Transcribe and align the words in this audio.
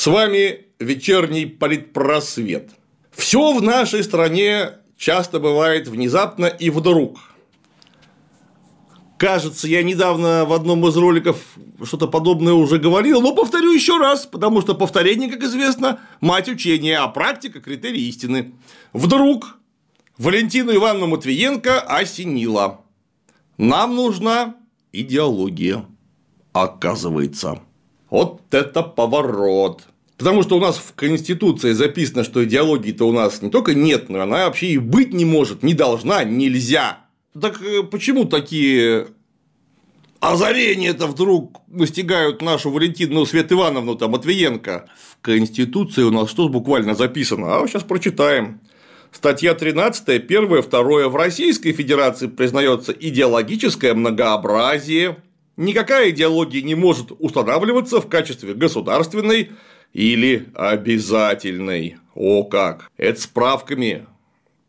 С 0.00 0.06
вами 0.06 0.64
вечерний 0.78 1.44
политпросвет. 1.44 2.70
Все 3.10 3.52
в 3.52 3.60
нашей 3.60 4.02
стране 4.02 4.70
часто 4.96 5.38
бывает 5.40 5.88
внезапно 5.88 6.46
и 6.46 6.70
вдруг. 6.70 7.18
Кажется, 9.18 9.68
я 9.68 9.82
недавно 9.82 10.46
в 10.46 10.54
одном 10.54 10.88
из 10.88 10.96
роликов 10.96 11.36
что-то 11.84 12.06
подобное 12.06 12.54
уже 12.54 12.78
говорил, 12.78 13.20
но 13.20 13.34
повторю 13.34 13.72
еще 13.72 13.98
раз, 13.98 14.24
потому 14.24 14.62
что 14.62 14.74
повторение, 14.74 15.30
как 15.30 15.42
известно, 15.42 16.00
мать 16.22 16.48
учения, 16.48 16.98
а 16.98 17.06
практика– 17.08 17.60
критерий 17.62 18.08
истины. 18.08 18.54
Вдруг 18.94 19.58
Валентину 20.20 20.74
Ивановну 20.74 21.06
Матвиенко 21.06 21.80
осенило. 21.80 22.82
Нам 23.56 23.96
нужна 23.96 24.54
идеология, 24.92 25.86
оказывается. 26.52 27.62
Вот 28.10 28.42
это 28.50 28.82
поворот. 28.82 29.84
Потому 30.18 30.42
что 30.42 30.58
у 30.58 30.60
нас 30.60 30.76
в 30.76 30.92
Конституции 30.92 31.72
записано, 31.72 32.22
что 32.22 32.44
идеологии-то 32.44 33.08
у 33.08 33.12
нас 33.12 33.40
не 33.40 33.48
только 33.48 33.72
нет, 33.72 34.10
но 34.10 34.20
она 34.20 34.44
вообще 34.44 34.66
и 34.66 34.76
быть 34.76 35.14
не 35.14 35.24
может, 35.24 35.62
не 35.62 35.72
должна, 35.72 36.22
нельзя. 36.22 36.98
Так 37.40 37.62
э, 37.62 37.82
почему 37.82 38.26
такие 38.26 39.06
озарения-то 40.20 41.06
вдруг 41.06 41.62
настигают 41.68 42.42
нашу 42.42 42.70
Валентину 42.70 43.24
Свет 43.24 43.50
Ивановну 43.52 43.94
там 43.94 44.10
Матвиенко? 44.10 44.84
В 45.12 45.18
Конституции 45.22 46.02
у 46.02 46.10
нас 46.10 46.28
что 46.28 46.50
буквально 46.50 46.94
записано? 46.94 47.56
А 47.56 47.66
сейчас 47.66 47.84
прочитаем. 47.84 48.60
Статья 49.12 49.54
13, 49.54 50.08
1, 50.08 50.48
2. 50.48 51.08
В 51.08 51.16
Российской 51.16 51.72
Федерации 51.72 52.28
признается 52.28 52.92
идеологическое 52.92 53.92
многообразие. 53.94 55.16
Никакая 55.56 56.10
идеология 56.10 56.62
не 56.62 56.74
может 56.74 57.08
устанавливаться 57.18 58.00
в 58.00 58.08
качестве 58.08 58.54
государственной 58.54 59.50
или 59.92 60.48
обязательной. 60.54 61.96
О 62.14 62.44
как! 62.44 62.90
Это 62.96 63.20
справками 63.20 64.06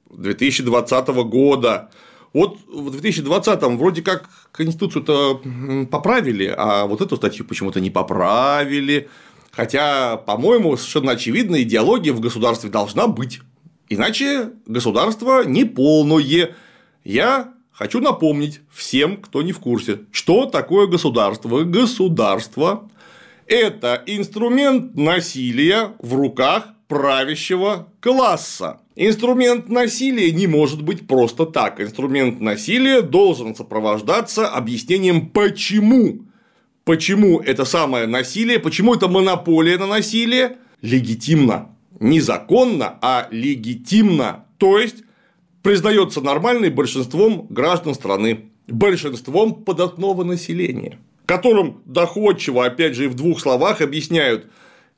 2020 0.09 1.07
года. 1.25 1.91
Вот 2.33 2.57
в 2.67 2.89
2020 2.91 3.61
вроде 3.77 4.01
как 4.01 4.29
Конституцию-то 4.51 5.41
поправили, 5.91 6.53
а 6.57 6.87
вот 6.87 7.01
эту 7.01 7.15
статью 7.15 7.45
почему-то 7.45 7.79
не 7.79 7.89
поправили. 7.89 9.07
Хотя, 9.51 10.17
по-моему, 10.17 10.77
совершенно 10.77 11.11
очевидно, 11.11 11.61
идеология 11.61 12.13
в 12.13 12.21
государстве 12.21 12.69
должна 12.69 13.07
быть. 13.07 13.41
Иначе 13.91 14.51
государство 14.67 15.43
неполное. 15.43 16.55
Я 17.03 17.53
хочу 17.73 17.99
напомнить 17.99 18.61
всем, 18.71 19.17
кто 19.17 19.41
не 19.41 19.51
в 19.51 19.59
курсе, 19.59 19.99
что 20.13 20.45
такое 20.45 20.87
государство. 20.87 21.65
Государство– 21.65 22.89
это 23.47 24.01
инструмент 24.05 24.95
насилия 24.95 25.91
в 25.99 26.13
руках 26.13 26.67
правящего 26.87 27.89
класса. 27.99 28.79
Инструмент 28.95 29.67
насилия 29.67 30.31
не 30.31 30.47
может 30.47 30.81
быть 30.83 31.05
просто 31.05 31.45
так. 31.45 31.81
Инструмент 31.81 32.39
насилия 32.39 33.01
должен 33.01 33.57
сопровождаться 33.57 34.47
объяснением 34.47 35.27
почему. 35.27 36.21
Почему 36.85 37.41
это 37.41 37.65
самое 37.65 38.07
насилие, 38.07 38.59
почему 38.59 38.95
это 38.95 39.09
монополия 39.09 39.77
на 39.77 39.85
насилие 39.85 40.59
легитимно. 40.81 41.75
Не 42.01 42.19
законно, 42.19 42.97
а 43.03 43.27
легитимно. 43.29 44.45
То 44.57 44.79
есть 44.79 45.03
признается 45.61 46.19
нормальной 46.19 46.71
большинством 46.71 47.45
граждан 47.51 47.93
страны, 47.93 48.45
большинством 48.67 49.63
податного 49.63 50.23
населения, 50.23 50.97
которым 51.27 51.83
доходчиво, 51.85 52.65
опять 52.65 52.95
же, 52.95 53.05
и 53.05 53.07
в 53.07 53.13
двух 53.13 53.39
словах 53.39 53.81
объясняют, 53.81 54.47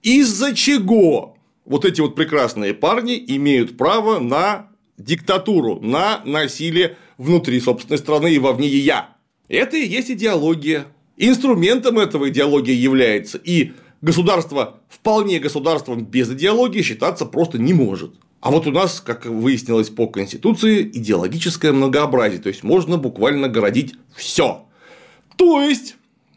из-за 0.01 0.55
чего 0.55 1.35
вот 1.65 1.83
эти 1.83 1.99
вот 1.99 2.15
прекрасные 2.15 2.73
парни 2.73 3.21
имеют 3.27 3.75
право 3.75 4.19
на 4.19 4.69
диктатуру, 4.97 5.81
на 5.81 6.21
насилие 6.23 6.95
внутри 7.17 7.59
собственной 7.59 7.97
страны 7.97 8.33
и 8.33 8.39
вовне 8.39 8.67
я. 8.67 9.17
Это 9.49 9.75
и 9.75 9.85
есть 9.85 10.09
идеология. 10.09 10.85
Инструментом 11.17 11.99
этого 11.99 12.29
идеологии 12.29 12.73
является, 12.73 13.37
и 13.37 13.73
государство 14.03 14.81
вполне 14.89 15.39
государством 15.39 16.05
без 16.05 16.29
идеологии 16.29 16.81
считаться 16.81 17.25
просто 17.25 17.57
не 17.57 17.73
может. 17.73 18.13
А 18.41 18.51
вот 18.51 18.67
у 18.67 18.71
нас, 18.71 18.99
как 18.99 19.25
выяснилось 19.25 19.89
по 19.89 20.07
Конституции, 20.07 20.83
идеологическое 20.83 21.71
многообразие, 21.71 22.41
то 22.41 22.49
есть 22.49 22.63
можно 22.63 22.97
буквально 22.97 23.47
городить 23.47 23.95
все. 24.13 24.65
То 25.37 25.61
есть, 25.61 25.95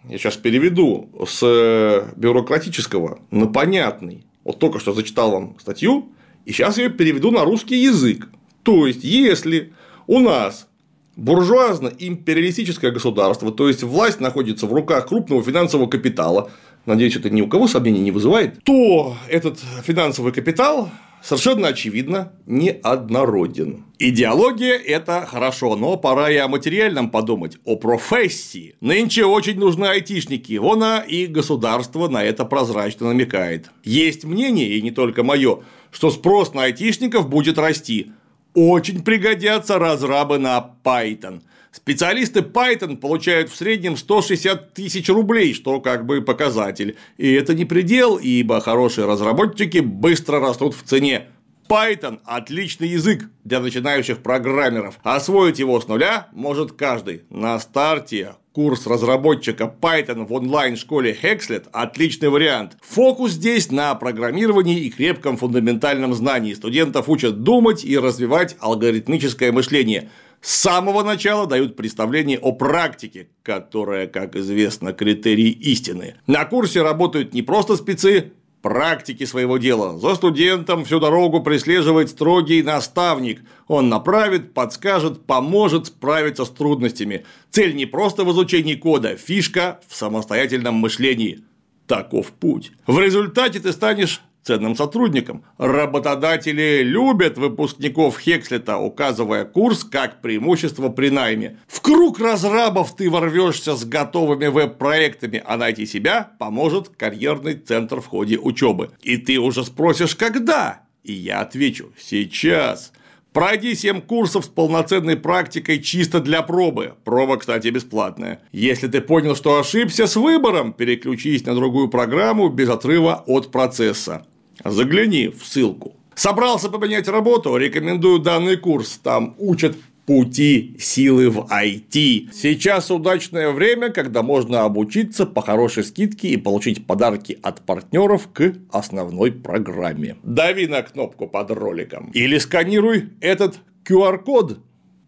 я 0.08 0.16
сейчас 0.16 0.36
переведу 0.36 1.10
с 1.28 2.12
бюрократического 2.14 3.18
на 3.32 3.48
понятный. 3.48 4.24
Вот 4.44 4.60
только 4.60 4.78
что 4.78 4.92
зачитал 4.92 5.32
вам 5.32 5.56
статью, 5.58 6.12
и 6.44 6.52
сейчас 6.52 6.78
я 6.78 6.88
переведу 6.88 7.32
на 7.32 7.44
русский 7.44 7.82
язык. 7.82 8.28
То 8.62 8.86
есть, 8.86 9.02
если 9.02 9.72
у 10.06 10.20
нас 10.20 10.68
буржуазно-империалистическое 11.16 12.92
государство, 12.92 13.50
то 13.50 13.66
есть 13.66 13.82
власть 13.82 14.20
находится 14.20 14.66
в 14.66 14.72
руках 14.72 15.08
крупного 15.08 15.42
финансового 15.42 15.88
капитала, 15.88 16.52
надеюсь, 16.86 17.16
это 17.16 17.30
ни 17.30 17.42
у 17.42 17.48
кого 17.48 17.68
сомнений 17.68 18.00
не 18.00 18.10
вызывает, 18.10 18.62
то 18.64 19.16
этот 19.28 19.58
финансовый 19.84 20.32
капитал 20.32 20.90
совершенно 21.22 21.68
очевидно 21.68 22.32
неоднороден. 22.46 23.84
Идеология– 23.98 24.74
это 24.86 25.26
хорошо, 25.26 25.74
но 25.76 25.96
пора 25.96 26.30
и 26.30 26.36
о 26.36 26.48
материальном 26.48 27.10
подумать, 27.10 27.58
о 27.64 27.76
профессии. 27.76 28.76
Нынче 28.80 29.24
очень 29.24 29.58
нужны 29.58 29.86
айтишники, 29.86 30.56
вон 30.58 30.84
и 31.08 31.26
государство 31.26 32.08
на 32.08 32.22
это 32.22 32.44
прозрачно 32.44 33.08
намекает. 33.08 33.70
Есть 33.82 34.24
мнение, 34.24 34.68
и 34.68 34.82
не 34.82 34.90
только 34.90 35.22
мое, 35.22 35.60
что 35.90 36.10
спрос 36.10 36.54
на 36.54 36.64
айтишников 36.64 37.28
будет 37.28 37.58
расти. 37.58 38.12
Очень 38.56 39.04
пригодятся 39.04 39.78
разрабы 39.78 40.38
на 40.38 40.74
Python– 40.82 41.42
Специалисты 41.76 42.40
Python 42.40 42.96
получают 42.96 43.50
в 43.50 43.54
среднем 43.54 43.98
160 43.98 44.72
тысяч 44.72 45.10
рублей, 45.10 45.52
что 45.52 45.78
как 45.78 46.06
бы 46.06 46.22
показатель. 46.22 46.96
И 47.18 47.30
это 47.30 47.52
не 47.52 47.66
предел, 47.66 48.16
ибо 48.16 48.62
хорошие 48.62 49.06
разработчики 49.06 49.78
быстро 49.78 50.40
растут 50.40 50.74
в 50.74 50.82
цене. 50.84 51.26
Python– 51.68 52.20
отличный 52.24 52.88
язык 52.88 53.28
для 53.44 53.60
начинающих 53.60 54.22
программеров. 54.22 54.98
Освоить 55.02 55.58
его 55.58 55.78
с 55.78 55.86
нуля 55.86 56.28
может 56.32 56.72
каждый. 56.72 57.24
На 57.28 57.58
старте 57.60 58.36
курс 58.56 58.86
разработчика 58.86 59.70
Python 59.82 60.24
в 60.24 60.32
онлайн-школе 60.32 61.14
Hexlet– 61.22 61.66
отличный 61.72 62.30
вариант. 62.30 62.78
Фокус 62.80 63.32
здесь 63.32 63.70
на 63.70 63.94
программировании 63.94 64.80
и 64.80 64.90
крепком 64.90 65.36
фундаментальном 65.36 66.14
знании. 66.14 66.54
Студентов 66.54 67.10
учат 67.10 67.42
думать 67.42 67.84
и 67.84 67.98
развивать 67.98 68.56
алгоритмическое 68.58 69.52
мышление– 69.52 70.08
с 70.42 70.54
самого 70.54 71.02
начала 71.02 71.46
дают 71.46 71.76
представление 71.76 72.38
о 72.38 72.52
практике, 72.52 73.30
которая, 73.42 74.06
как 74.06 74.36
известно, 74.36 74.92
критерий 74.92 75.50
истины. 75.50 76.16
На 76.26 76.44
курсе 76.44 76.82
работают 76.82 77.34
не 77.34 77.42
просто 77.42 77.74
спецы, 77.74 78.32
практики 78.62 79.24
своего 79.24 79.58
дела. 79.58 79.98
За 79.98 80.14
студентом 80.14 80.84
всю 80.84 81.00
дорогу 81.00 81.42
преследует 81.42 82.10
строгий 82.10 82.62
наставник. 82.62 83.42
Он 83.68 83.88
направит, 83.88 84.54
подскажет, 84.54 85.24
поможет 85.26 85.86
справиться 85.86 86.44
с 86.44 86.50
трудностями. 86.50 87.24
Цель 87.50 87.74
не 87.74 87.86
просто 87.86 88.24
в 88.24 88.32
изучении 88.32 88.74
кода, 88.74 89.16
фишка 89.16 89.80
в 89.88 89.94
самостоятельном 89.94 90.74
мышлении. 90.74 91.44
Таков 91.86 92.32
путь. 92.32 92.72
В 92.86 92.98
результате 92.98 93.60
ты 93.60 93.72
станешь 93.72 94.20
ценным 94.46 94.76
сотрудникам. 94.76 95.44
Работодатели 95.58 96.82
любят 96.82 97.36
выпускников 97.36 98.18
Хекслета, 98.18 98.78
указывая 98.78 99.44
курс 99.44 99.82
как 99.84 100.22
преимущество 100.22 100.88
при 100.88 101.10
найме. 101.10 101.58
В 101.66 101.80
круг 101.80 102.20
разрабов 102.20 102.94
ты 102.94 103.10
ворвешься 103.10 103.74
с 103.74 103.84
готовыми 103.84 104.46
веб-проектами, 104.46 105.42
а 105.44 105.56
найти 105.56 105.84
себя 105.84 106.30
поможет 106.38 106.88
карьерный 106.88 107.54
центр 107.54 108.00
в 108.00 108.06
ходе 108.06 108.38
учебы. 108.38 108.90
И 109.02 109.16
ты 109.16 109.38
уже 109.38 109.64
спросишь, 109.64 110.14
когда? 110.14 110.82
И 111.02 111.12
я 111.12 111.40
отвечу– 111.40 111.92
сейчас. 111.98 112.92
Пройди 113.32 113.74
7 113.74 114.00
курсов 114.00 114.46
с 114.46 114.48
полноценной 114.48 115.16
практикой 115.16 115.78
чисто 115.82 116.20
для 116.20 116.40
пробы. 116.40 116.94
Проба, 117.04 117.36
кстати, 117.36 117.68
бесплатная. 117.68 118.40
Если 118.50 118.88
ты 118.88 119.02
понял, 119.02 119.36
что 119.36 119.58
ошибся 119.58 120.06
с 120.06 120.16
выбором, 120.16 120.72
переключись 120.72 121.44
на 121.44 121.54
другую 121.54 121.88
программу 121.88 122.48
без 122.48 122.70
отрыва 122.70 123.22
от 123.26 123.52
процесса. 123.52 124.26
Загляни 124.64 125.28
в 125.28 125.44
ссылку. 125.46 125.94
Собрался 126.14 126.70
поменять 126.70 127.08
работу? 127.08 127.56
Рекомендую 127.56 128.20
данный 128.20 128.56
курс. 128.56 128.98
Там 129.02 129.34
учат 129.38 129.76
пути 130.06 130.76
силы 130.78 131.28
в 131.28 131.40
IT. 131.50 132.30
Сейчас 132.32 132.90
удачное 132.90 133.50
время, 133.50 133.90
когда 133.90 134.22
можно 134.22 134.64
обучиться 134.64 135.26
по 135.26 135.42
хорошей 135.42 135.84
скидке 135.84 136.28
и 136.28 136.36
получить 136.36 136.86
подарки 136.86 137.38
от 137.42 137.66
партнеров 137.66 138.28
к 138.32 138.54
основной 138.70 139.32
программе. 139.32 140.16
Дави 140.22 140.68
на 140.68 140.82
кнопку 140.82 141.26
под 141.26 141.50
роликом 141.50 142.10
или 142.14 142.38
сканируй 142.38 143.10
этот 143.20 143.58
QR-код. 143.84 144.60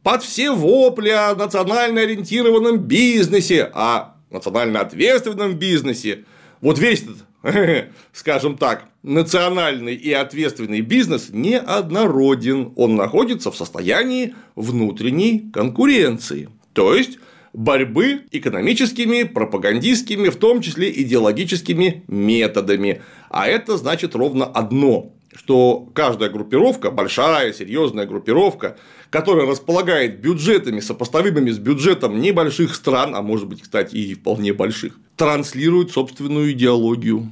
Под 0.03 0.23
все 0.23 0.51
вопли 0.51 1.11
о 1.11 1.35
национально 1.35 2.03
ориентированном 2.03 2.79
бизнесе, 2.79 3.71
о 3.73 4.17
национально 4.31 4.81
ответственном 4.81 5.55
бизнесе. 5.55 6.25
Вот 6.61 6.79
весь 6.79 7.03
этот, 7.03 7.28
скажем 8.13 8.57
так, 8.57 8.87
национальный 9.03 9.95
и 9.95 10.13
ответственный 10.13 10.81
бизнес 10.81 11.29
неоднороден. 11.31 12.73
Он 12.77 12.97
находится 12.97 13.51
в 13.51 13.57
состоянии 13.57 14.35
внутренней 14.57 15.51
конкуренции. 15.53 16.49
То 16.73 16.95
есть 16.95 17.19
борьбы 17.53 18.23
экономическими, 18.31 19.23
пропагандистскими, 19.23 20.29
в 20.29 20.37
том 20.37 20.61
числе 20.61 20.91
идеологическими 20.91 22.05
методами. 22.09 23.03
А 23.31 23.47
это 23.47 23.77
значит 23.77 24.15
ровно 24.15 24.45
одно 24.45 25.13
что 25.35 25.89
каждая 25.95 26.31
группировка, 26.31 26.91
большая, 26.91 27.53
серьезная 27.53 28.07
группировка, 28.07 28.77
которая 29.11 29.47
располагает 29.47 30.21
бюджетами, 30.21 30.81
сопоставимыми 30.81 31.51
с 31.51 31.59
бюджетом 31.59 32.21
небольших 32.21 32.75
стран, 32.75 33.15
а 33.15 33.23
может 33.23 33.49
быть, 33.49 33.63
кстати, 33.63 33.95
и 33.95 34.15
вполне 34.15 34.53
больших, 34.53 34.99
транслирует 35.17 35.91
собственную 35.91 36.53
идеологию. 36.53 37.31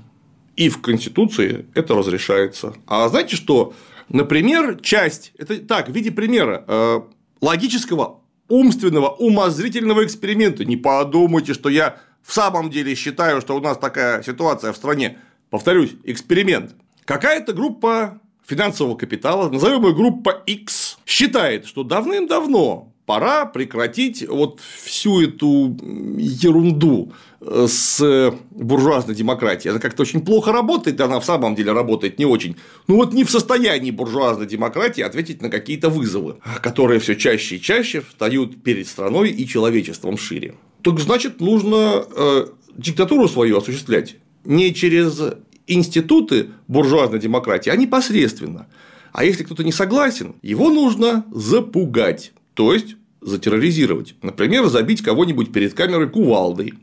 И 0.56 0.68
в 0.68 0.80
Конституции 0.80 1.66
это 1.74 1.94
разрешается. 1.94 2.74
А 2.86 3.08
знаете 3.08 3.36
что? 3.36 3.74
Например, 4.08 4.78
часть, 4.80 5.32
это 5.36 5.58
так, 5.58 5.88
в 5.88 5.92
виде 5.92 6.10
примера, 6.10 6.64
э, 6.66 7.00
логического, 7.40 8.20
умственного, 8.48 9.08
умозрительного 9.08 10.04
эксперимента. 10.04 10.64
Не 10.64 10.76
подумайте, 10.76 11.52
что 11.52 11.68
я 11.68 11.98
в 12.22 12.32
самом 12.32 12.70
деле 12.70 12.94
считаю, 12.94 13.40
что 13.40 13.56
у 13.56 13.60
нас 13.60 13.76
такая 13.78 14.22
ситуация 14.22 14.72
в 14.72 14.76
стране. 14.76 15.18
Повторюсь, 15.50 15.92
эксперимент. 16.04 16.74
Какая-то 17.04 17.52
группа 17.52 18.20
финансового 18.46 18.96
капитала, 18.96 19.50
назовем 19.50 19.86
ее 19.86 19.94
группа 19.94 20.30
X, 20.46 20.98
считает, 21.04 21.66
что 21.66 21.82
давным-давно 21.82 22.92
пора 23.06 23.46
прекратить 23.46 24.28
вот 24.28 24.60
всю 24.60 25.22
эту 25.22 25.76
ерунду 26.18 27.12
э, 27.40 27.66
с 27.68 28.34
буржуазной 28.50 29.14
демократией. 29.14 29.70
Она 29.70 29.80
как-то 29.80 30.02
очень 30.02 30.24
плохо 30.24 30.52
работает, 30.52 31.00
она 31.00 31.20
в 31.20 31.24
самом 31.24 31.54
деле 31.54 31.72
работает 31.72 32.18
не 32.18 32.26
очень. 32.26 32.56
Ну 32.88 32.96
вот 32.96 33.14
не 33.14 33.24
в 33.24 33.30
состоянии 33.30 33.92
буржуазной 33.92 34.46
демократии 34.46 35.02
ответить 35.02 35.40
на 35.40 35.50
какие-то 35.50 35.88
вызовы, 35.88 36.36
которые 36.60 36.98
все 36.98 37.14
чаще 37.14 37.56
и 37.56 37.60
чаще 37.60 38.00
встают 38.00 38.62
перед 38.62 38.88
страной 38.88 39.30
и 39.30 39.46
человечеством 39.46 40.18
шире. 40.18 40.56
Так 40.82 40.98
значит, 40.98 41.40
нужно 41.40 42.04
э, 42.14 42.46
диктатуру 42.76 43.28
свою 43.28 43.58
осуществлять 43.58 44.16
не 44.44 44.72
через 44.74 45.20
институты 45.66 46.50
буржуазной 46.68 47.18
демократии, 47.18 47.70
они 47.70 47.86
посредственно. 47.86 48.66
А 49.12 49.24
если 49.24 49.44
кто-то 49.44 49.64
не 49.64 49.72
согласен, 49.72 50.34
его 50.42 50.70
нужно 50.70 51.24
запугать, 51.32 52.32
то 52.54 52.72
есть 52.72 52.96
затерроризировать. 53.20 54.14
Например, 54.22 54.66
забить 54.66 55.02
кого-нибудь 55.02 55.52
перед 55.52 55.74
камерой 55.74 56.08
кувалдой 56.08 56.74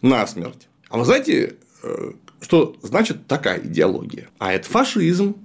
насмерть. 0.00 0.68
А 0.88 0.98
вы 0.98 1.04
знаете, 1.04 1.56
э, 1.82 2.12
что 2.40 2.76
значит 2.82 3.26
такая 3.26 3.60
идеология? 3.60 4.28
А 4.38 4.52
это 4.52 4.68
фашизм 4.68 5.36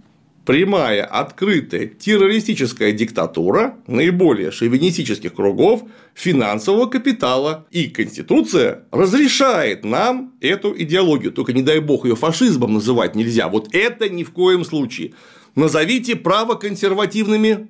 прямая, 0.46 1.04
открытая 1.04 1.88
террористическая 1.88 2.92
диктатура 2.92 3.78
наиболее 3.88 4.52
шовинистических 4.52 5.34
кругов 5.34 5.84
финансового 6.14 6.86
капитала. 6.86 7.66
И 7.72 7.88
Конституция 7.88 8.86
разрешает 8.92 9.84
нам 9.84 10.34
эту 10.40 10.80
идеологию. 10.80 11.32
Только 11.32 11.54
не 11.54 11.64
дай 11.64 11.80
бог 11.80 12.06
ее 12.06 12.16
фашизмом 12.16 12.74
называть 12.74 13.16
нельзя. 13.16 13.50
Вот 13.50 13.74
это 13.74 14.08
ни 14.08 14.24
в 14.24 14.32
коем 14.32 14.64
случае. 14.64 15.14
Назовите 15.56 16.16
право 16.16 16.56
консервативными 16.56 17.68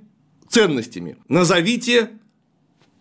ценностями. 0.49 1.17
Назовите 1.29 2.09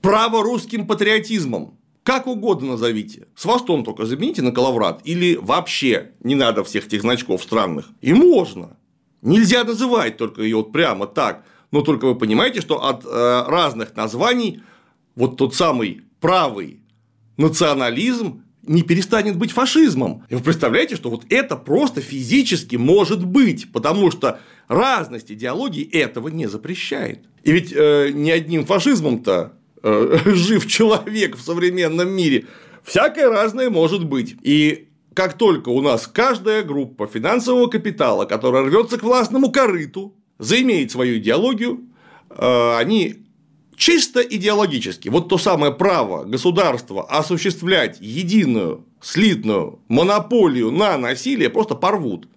право 0.01 0.43
русским 0.43 0.87
патриотизмом. 0.87 1.79
Как 2.05 2.27
угодно 2.27 2.73
назовите. 2.73 3.29
Свастон 3.35 3.83
только 3.83 4.05
замените 4.05 4.43
на 4.43 4.53
коловрат. 4.53 5.01
Или 5.05 5.37
вообще 5.41 6.13
не 6.23 6.35
надо 6.35 6.63
всех 6.63 6.87
этих 6.87 7.01
значков 7.01 7.43
странных. 7.43 7.89
И 8.03 8.13
можно. 8.13 8.77
Нельзя 9.25 9.65
называть 9.65 10.19
только 10.19 10.43
ее 10.43 10.57
вот 10.57 10.71
прямо 10.71 11.07
так, 11.07 11.45
но 11.71 11.81
только 11.81 12.05
вы 12.05 12.15
понимаете, 12.15 12.61
что 12.61 12.85
от 12.85 13.05
э, 13.07 13.45
разных 13.49 13.97
названий 13.97 14.63
вот 15.17 15.39
тот 15.39 15.55
самый 15.55 16.03
правый 16.21 16.81
национализм 17.39 18.45
не 18.63 18.83
перестанет 18.83 19.37
быть 19.37 19.51
фашизмом. 19.51 20.25
И 20.29 20.35
вы 20.35 20.43
представляете, 20.43 20.95
что 20.97 21.09
вот 21.09 21.25
это 21.31 21.57
просто 21.57 22.03
физически 22.03 22.77
может 22.77 23.25
быть, 23.25 23.73
потому 23.73 24.11
что 24.11 24.41
разность 24.69 25.33
идеологии 25.33 25.89
этого 25.91 26.29
не 26.29 26.47
запрещает. 26.47 27.25
И 27.45 27.53
ведь 27.53 27.73
э, 27.75 28.11
ни 28.13 28.31
одним 28.31 28.67
фашизмом-то 28.67 29.55
э, 29.83 30.19
жив 30.27 30.67
человек 30.67 31.37
в 31.37 31.43
современном 31.43 32.11
мире. 32.11 32.45
Всякое 32.83 33.31
разное 33.31 33.71
может 33.71 34.05
быть. 34.05 34.37
И 34.43 34.89
как 35.15 35.39
только 35.39 35.69
у 35.71 35.81
нас 35.81 36.07
каждая 36.07 36.63
группа 36.63 37.07
финансового 37.07 37.69
капитала, 37.69 38.25
которая 38.25 38.65
рвется 38.65 38.99
к 38.99 39.03
властному 39.03 39.51
корыту, 39.51 40.15
заимеет 40.39 40.91
свою 40.91 41.19
идеологию, 41.19 41.81
э, 42.31 42.77
они 42.77 43.25
чисто 43.77 44.21
идеологически, 44.21 45.09
вот 45.09 45.29
то 45.29 45.39
самое 45.39 45.73
право 45.73 46.25
государства 46.25 47.05
осуществлять 47.05 47.99
единую, 48.01 48.85
слитную 49.01 49.79
монополию 49.89 50.71
на 50.71 50.99
насилие 50.99 51.51
просто 51.51 51.75
порвут. 51.75 52.29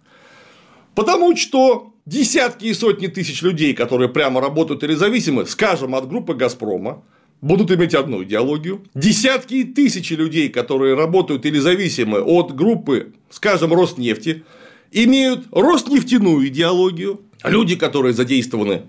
Потому 0.95 1.35
что 1.35 1.93
десятки 2.05 2.65
и 2.65 2.73
сотни 2.73 3.07
тысяч 3.07 3.41
людей, 3.41 3.73
которые 3.73 4.09
прямо 4.09 4.41
работают 4.41 4.83
или 4.83 4.95
зависимы, 4.95 5.45
скажем, 5.45 5.95
от 5.95 6.07
группы 6.07 6.33
«Газпрома», 6.33 7.03
будут 7.41 7.71
иметь 7.71 7.93
одну 7.93 8.23
идеологию. 8.23 8.83
Десятки 8.93 9.55
и 9.55 9.63
тысячи 9.63 10.13
людей, 10.13 10.49
которые 10.49 10.95
работают 10.95 11.45
или 11.45 11.59
зависимы 11.59 12.19
от 12.19 12.55
группы, 12.55 13.13
скажем, 13.29 13.73
Роснефти, 13.73 14.43
имеют 14.91 15.47
Роснефтяную 15.51 16.47
идеологию. 16.47 17.21
Люди, 17.43 17.75
которые 17.75 18.13
задействованы 18.13 18.83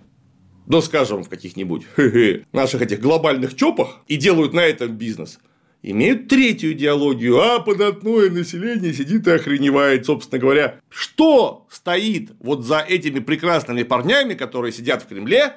да 0.69 0.83
скажем, 0.83 1.25
в 1.25 1.29
каких-нибудь 1.31 1.87
наших 2.53 2.83
этих 2.83 3.01
глобальных 3.01 3.57
чопах 3.57 4.03
и 4.07 4.17
делают 4.17 4.53
на 4.53 4.61
этом 4.61 4.93
бизнес, 4.93 5.39
имеют 5.83 6.29
третью 6.29 6.73
идеологию, 6.73 7.41
а 7.41 7.61
податное 7.61 8.29
население 8.29 8.93
сидит 8.93 9.27
и 9.27 9.31
охреневает, 9.31 10.05
собственно 10.05 10.39
говоря. 10.39 10.79
Что 10.91 11.67
стоит 11.71 12.33
вот 12.39 12.65
за 12.65 12.81
этими 12.81 13.21
прекрасными 13.21 13.83
парнями, 13.83 14.35
которые 14.35 14.73
сидят 14.73 15.03
в 15.03 15.07
Кремле 15.07 15.55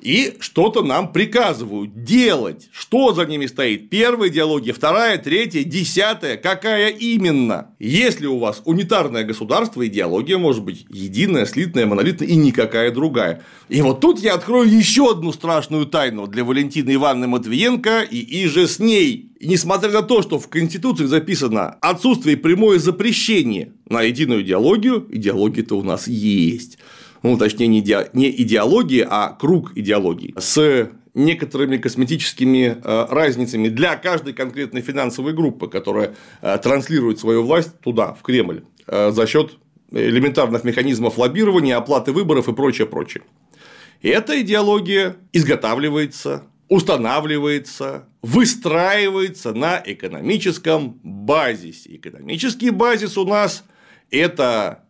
и 0.00 0.36
что-то 0.38 0.82
нам 0.82 1.12
приказывают 1.12 2.04
делать. 2.04 2.68
Что 2.72 3.12
за 3.12 3.26
ними 3.26 3.46
стоит? 3.46 3.90
Первая 3.90 4.30
идеология, 4.30 4.72
вторая, 4.72 5.18
третья, 5.18 5.64
десятая. 5.64 6.36
Какая 6.36 6.90
именно? 6.90 7.74
Если 7.80 8.26
у 8.26 8.38
вас 8.38 8.62
унитарное 8.64 9.24
государство, 9.24 9.86
идеология 9.86 10.38
может 10.38 10.62
быть 10.62 10.86
единая, 10.88 11.46
слитная, 11.46 11.86
монолитная 11.86 12.28
и 12.28 12.36
никакая 12.36 12.92
другая. 12.92 13.42
И 13.68 13.82
вот 13.82 14.00
тут 14.00 14.20
я 14.20 14.34
открою 14.34 14.70
еще 14.70 15.10
одну 15.10 15.32
страшную 15.32 15.86
тайну 15.86 16.26
для 16.28 16.44
Валентины 16.44 16.94
Ивановны 16.94 17.26
Матвиенко 17.26 18.02
и 18.02 18.44
иже 18.44 18.68
с 18.68 18.78
ней. 18.78 19.32
И 19.40 19.48
несмотря 19.48 19.90
на 19.90 20.02
то, 20.02 20.22
что 20.22 20.38
в 20.38 20.48
Конституции 20.48 21.06
записано 21.06 21.70
отсутствие 21.80 22.36
прямое 22.36 22.78
запрещение 22.78 23.72
на 23.88 24.02
единую 24.02 24.42
идеологию, 24.42 25.06
идеология-то 25.10 25.76
у 25.76 25.82
нас 25.82 26.06
есть 26.06 26.78
ну, 27.22 27.36
точнее, 27.36 27.66
не, 27.66 27.80
иде... 27.80 28.08
не 28.12 28.30
идеологии, 28.30 29.06
а 29.08 29.30
круг 29.30 29.72
идеологий 29.76 30.34
с 30.38 30.90
некоторыми 31.14 31.76
косметическими 31.78 32.78
э, 32.82 33.06
разницами 33.10 33.68
для 33.68 33.96
каждой 33.96 34.32
конкретной 34.32 34.82
финансовой 34.82 35.32
группы, 35.32 35.68
которая 35.68 36.14
э, 36.40 36.58
транслирует 36.58 37.18
свою 37.18 37.42
власть 37.42 37.78
туда, 37.80 38.14
в 38.14 38.22
Кремль, 38.22 38.62
э, 38.86 39.10
за 39.10 39.26
счет 39.26 39.58
элементарных 39.90 40.64
механизмов 40.64 41.18
лоббирования, 41.18 41.76
оплаты 41.76 42.12
выборов 42.12 42.48
и 42.48 42.52
прочее, 42.52 42.86
прочее. 42.86 43.24
Эта 44.00 44.40
идеология 44.40 45.16
изготавливается, 45.32 46.44
устанавливается, 46.68 48.04
выстраивается 48.22 49.52
на 49.54 49.82
экономическом 49.84 51.00
базисе. 51.02 51.96
Экономический 51.96 52.70
базис 52.70 53.18
у 53.18 53.26
нас– 53.26 53.64
это 54.10 54.84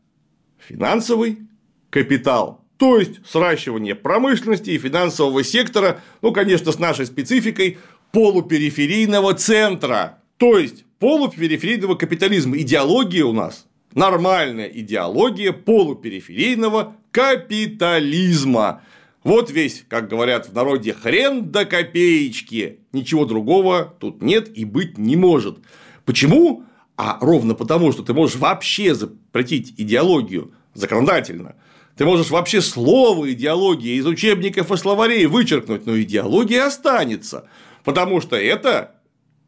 финансовый, 0.59 1.48
капитал. 1.91 2.65
То 2.79 2.99
есть 2.99 3.27
сращивание 3.27 3.97
промышленности 3.97 4.71
и 4.71 4.79
финансового 4.79 5.43
сектора, 5.43 6.01
ну, 6.23 6.33
конечно, 6.33 6.71
с 6.71 6.79
нашей 6.79 7.07
спецификой 7.07 7.79
полупериферийного 8.13 9.35
центра. 9.35 10.19
То 10.37 10.59
есть 10.59 10.85
полупериферийного 11.01 11.97
капитализма. 11.97 12.57
Идеология 12.59 13.25
у 13.25 13.33
нас 13.33 13.67
нормальная 13.95 14.69
идеология 14.69 15.53
полупериферийного 15.53 16.95
капитализма. 17.11 18.83
Вот 19.25 19.51
весь, 19.51 19.85
как 19.89 20.09
говорят 20.09 20.49
в 20.49 20.55
народе, 20.55 20.95
хрен 20.95 21.51
до 21.51 21.65
копеечки. 21.65 22.79
Ничего 22.93 23.25
другого 23.25 23.93
тут 23.99 24.23
нет 24.23 24.57
и 24.57 24.65
быть 24.65 24.97
не 24.99 25.17
может. 25.17 25.59
Почему? 26.05 26.63
А 26.97 27.19
ровно 27.21 27.55
потому, 27.55 27.91
что 27.91 28.05
ты 28.05 28.15
можешь 28.15 28.37
вообще 28.37 28.95
запретить 28.95 29.75
идеологию 29.77 30.53
законодательно– 30.75 31.57
Ты 31.99 32.05
можешь 32.05 32.31
вообще 32.31 32.61
слово 32.63 33.33
идеология 33.33 33.95
из 33.95 34.07
учебников 34.07 34.71
и 34.71 34.77
словарей 34.77 35.27
вычеркнуть, 35.27 35.85
но 35.85 36.01
идеология 36.01 36.65
останется. 36.65 37.49
Потому 37.83 38.21
что 38.21 38.37
это 38.37 38.95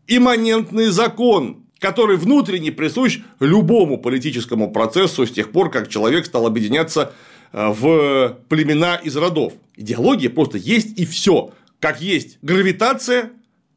имманентный 0.09 0.87
закон, 0.87 1.64
который 1.78 2.16
внутренне 2.16 2.73
присущ 2.73 3.21
любому 3.38 3.99
политическому 3.99 4.73
процессу 4.73 5.26
с 5.26 5.30
тех 5.30 5.52
пор, 5.52 5.71
как 5.71 5.88
человек 5.88 6.26
стал 6.26 6.45
объединяться 6.45 7.12
э, 7.52 7.69
в 7.69 8.37
племена 8.49 8.97
из 8.97 9.16
родов. 9.16 9.52
Идеология 9.76 10.28
просто 10.28 10.59
есть 10.59 10.99
и 10.99 11.07
все. 11.07 11.52
Как 11.78 12.00
есть 12.00 12.38
гравитация, 12.42 13.30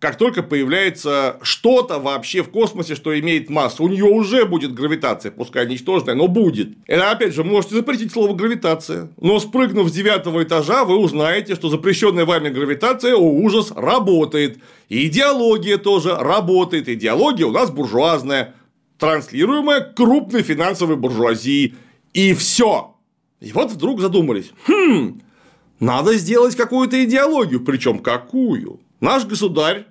как 0.04 0.18
только 0.18 0.44
появляется 0.44 1.38
что-то 1.44 1.98
вообще 1.98 2.44
в 2.44 2.50
космосе, 2.50 2.94
что 2.94 3.18
имеет 3.18 3.50
массу, 3.50 3.86
у 3.86 3.88
нее 3.88 4.04
уже 4.04 4.44
будет 4.44 4.74
гравитация, 4.74 5.32
пускай 5.32 5.66
ничтожная, 5.66 6.14
но 6.14 6.28
будет. 6.28 6.72
Это 6.88 7.10
опять 7.10 7.34
же, 7.34 7.46
можете 7.46 7.76
запретить 7.76 8.12
слово 8.12 8.36
гравитация, 8.36 9.14
но 9.22 9.40
спрыгнув 9.40 9.88
с 9.88 9.94
девятого 9.94 10.44
этажа, 10.44 10.84
вы 10.84 10.98
узнаете, 10.98 11.56
что 11.56 11.70
запрещенная 11.70 12.26
вами 12.26 12.50
гравитация, 12.50 13.16
о 13.16 13.22
ужас, 13.22 13.72
работает. 13.74 14.58
И 14.90 15.08
идеология 15.08 15.78
тоже 15.78 16.14
работает. 16.14 16.90
Идеология 16.90 17.46
у 17.46 17.52
нас 17.52 17.72
буржуазная, 17.72 18.56
транслируемая 19.00 19.80
крупной 19.80 20.42
финансовой 20.42 20.98
буржуазией. 20.98 21.76
И 22.12 22.34
все. 22.34 22.98
И 23.40 23.54
вот 23.54 23.72
вдруг 23.72 24.02
задумались, 24.02 24.52
хм, 24.68 25.22
надо 25.80 26.18
сделать 26.18 26.58
какую-то 26.58 27.02
идеологию, 27.06 27.62
причем 27.64 28.00
какую? 28.00 28.82
Наш 29.00 29.26
государь 29.26 29.86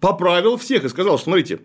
поправил 0.00 0.56
всех 0.56 0.84
и 0.84 0.88
сказал, 0.88 1.16
что 1.16 1.24
смотрите, 1.24 1.60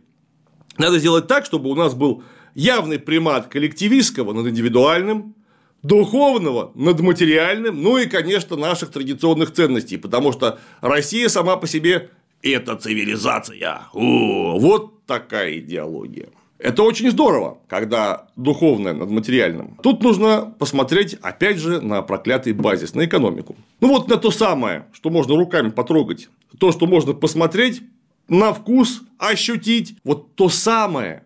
надо 0.77 0.99
сделать 0.99 1.27
так, 1.27 1.45
чтобы 1.45 1.69
у 1.69 1.75
нас 1.75 1.93
был 1.93 2.23
явный 2.55 2.99
примат 2.99 3.47
коллективистского 3.47 4.33
над 4.33 4.47
индивидуальным, 4.47 5.35
духовного 5.81 6.71
над 6.75 7.01
материальным, 7.01 7.81
ну 7.81 7.97
и, 7.97 8.07
конечно, 8.07 8.55
наших 8.55 8.89
традиционных 8.89 9.51
ценностей, 9.51 9.97
потому 9.97 10.31
что 10.31 10.59
Россия 10.81 11.27
сама 11.27 11.57
по 11.57 11.67
себе– 11.67 12.09
это 12.41 12.75
цивилизация. 12.75 13.81
О, 13.93 14.57
вот 14.59 15.05
такая 15.05 15.59
идеология. 15.59 16.29
Это 16.57 16.83
очень 16.83 17.11
здорово, 17.11 17.57
когда 17.67 18.27
духовное 18.37 18.93
над 18.93 19.09
материальным. 19.09 19.77
Тут 19.83 20.01
нужно 20.01 20.55
посмотреть, 20.57 21.15
опять 21.21 21.57
же, 21.57 21.81
на 21.81 22.01
проклятый 22.01 22.53
базис, 22.53 22.95
на 22.95 23.03
экономику. 23.03 23.57
Ну 23.81 23.89
вот 23.89 24.07
на 24.07 24.15
то 24.15 24.31
самое, 24.31 24.85
что 24.93 25.09
можно 25.09 25.35
руками 25.35 25.71
потрогать, 25.71 26.29
то, 26.57 26.71
что 26.71 26.85
можно 26.85 27.11
посмотреть, 27.11 27.81
на 28.27 28.53
вкус 28.53 29.01
ощутить 29.17 29.95
вот 30.03 30.35
то 30.35 30.49
самое, 30.49 31.23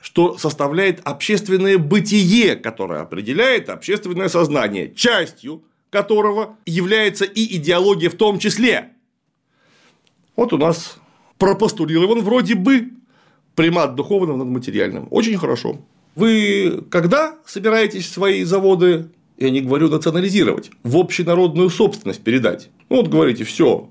что 0.00 0.38
составляет 0.38 1.00
общественное 1.04 1.78
бытие, 1.78 2.56
которое 2.56 3.02
определяет 3.02 3.68
общественное 3.68 4.28
сознание, 4.28 4.92
частью 4.94 5.62
которого 5.90 6.56
является 6.66 7.24
и 7.24 7.56
идеология 7.56 8.08
в 8.08 8.14
том 8.14 8.38
числе. 8.38 8.90
Вот 10.36 10.52
у 10.52 10.58
нас 10.58 10.98
пропостулирован 11.38 12.20
вроде 12.20 12.54
бы 12.54 12.90
примат 13.54 13.94
духовного 13.94 14.38
над 14.38 14.48
материальным. 14.48 15.08
Очень 15.10 15.36
хорошо. 15.36 15.80
Вы 16.14 16.84
когда 16.90 17.36
собираетесь 17.44 18.10
свои 18.10 18.44
заводы, 18.44 19.10
я 19.38 19.50
не 19.50 19.60
говорю 19.60 19.88
национализировать, 19.88 20.70
в 20.82 20.96
общенародную 20.96 21.70
собственность 21.70 22.22
передать? 22.22 22.70
Ну, 22.88 22.96
вот 22.96 23.08
говорите, 23.08 23.44
все, 23.44 23.90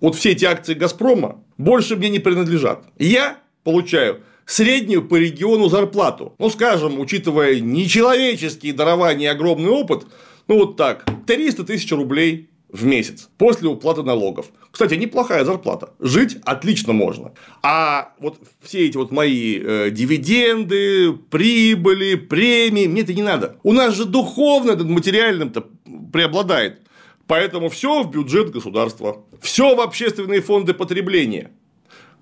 вот 0.00 0.14
все 0.14 0.30
эти 0.32 0.44
акции 0.44 0.74
Газпрома 0.74 1.42
больше 1.58 1.96
мне 1.96 2.08
не 2.08 2.20
принадлежат. 2.20 2.84
Я 2.98 3.38
получаю 3.64 4.22
среднюю 4.46 5.06
по 5.06 5.16
региону 5.16 5.68
зарплату. 5.68 6.34
Ну, 6.38 6.48
скажем, 6.48 6.98
учитывая 6.98 7.60
нечеловеческие 7.60 8.72
дарования 8.72 9.30
и 9.30 9.34
огромный 9.34 9.70
опыт, 9.70 10.06
ну, 10.46 10.58
вот 10.60 10.76
так, 10.76 11.04
300 11.26 11.64
тысяч 11.64 11.92
рублей 11.92 12.48
в 12.70 12.84
месяц 12.84 13.28
после 13.38 13.68
уплаты 13.68 14.02
налогов. 14.02 14.46
Кстати, 14.70 14.94
неплохая 14.94 15.44
зарплата. 15.44 15.90
Жить 16.00 16.36
отлично 16.44 16.92
можно. 16.92 17.32
А 17.62 18.12
вот 18.20 18.38
все 18.62 18.86
эти 18.86 18.96
вот 18.96 19.10
мои 19.10 19.58
э, 19.58 19.90
дивиденды, 19.90 21.12
прибыли, 21.12 22.14
премии, 22.14 22.86
мне 22.86 23.02
это 23.02 23.14
не 23.14 23.22
надо. 23.22 23.56
У 23.62 23.72
нас 23.72 23.94
же 23.94 24.04
духовно 24.04 24.76
над 24.76 24.86
материальным-то 24.86 25.66
преобладает. 26.12 26.82
Поэтому 27.28 27.68
все 27.68 28.02
в 28.02 28.10
бюджет 28.10 28.50
государства, 28.50 29.22
все 29.40 29.76
в 29.76 29.80
общественные 29.80 30.40
фонды 30.40 30.72
потребления. 30.72 31.52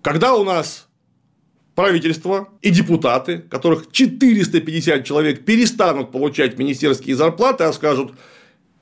Когда 0.02 0.34
у 0.34 0.42
нас 0.42 0.88
правительство 1.76 2.48
и 2.60 2.70
депутаты, 2.70 3.38
которых 3.38 3.92
450 3.92 5.04
человек 5.04 5.44
перестанут 5.44 6.10
получать 6.10 6.58
министерские 6.58 7.14
зарплаты, 7.14 7.64
а 7.64 7.72
скажут, 7.72 8.14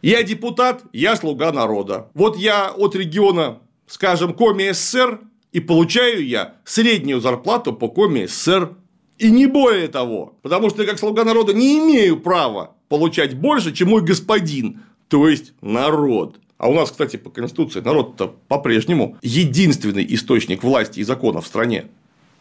я 0.01 0.23
депутат, 0.23 0.83
я 0.95 1.15
слуга 1.17 1.53
народа. 1.53 2.11
Вот 2.15 2.39
я 2.39 2.73
от 2.73 2.97
региона, 2.97 3.59
скажем, 3.87 4.33
Коми 4.33 4.73
СССР, 4.73 5.21
и 5.53 5.61
получаю 5.61 6.27
я 6.27 6.55
среднюю 6.65 7.21
зарплату 7.21 7.75
по 7.75 7.89
Коми 7.89 8.25
СССР. 8.25 8.75
И 9.19 9.31
не 9.31 9.47
более 9.47 9.89
того, 9.89 10.39
потому 10.43 10.71
что 10.71 10.83
я 10.83 10.89
как 10.89 10.99
слуга 10.99 11.23
народа 11.25 11.53
не 11.53 11.79
имею 11.79 12.19
права 12.19 12.77
получать 12.89 13.35
больше, 13.35 13.73
чем 13.73 13.91
мой 13.91 14.03
господин, 14.03 14.81
то 15.15 15.29
есть 15.29 15.53
народ. 15.61 16.41
А 16.59 16.69
у 16.69 16.75
нас, 16.75 16.91
кстати, 16.91 17.17
по 17.17 17.31
Конституции 17.31 17.79
народ-то 17.79 18.35
по-прежнему 18.49 19.17
единственный 19.23 20.05
источник 20.13 20.65
власти 20.65 20.99
и 20.99 21.05
закона 21.05 21.41
в 21.41 21.47
стране. 21.47 21.85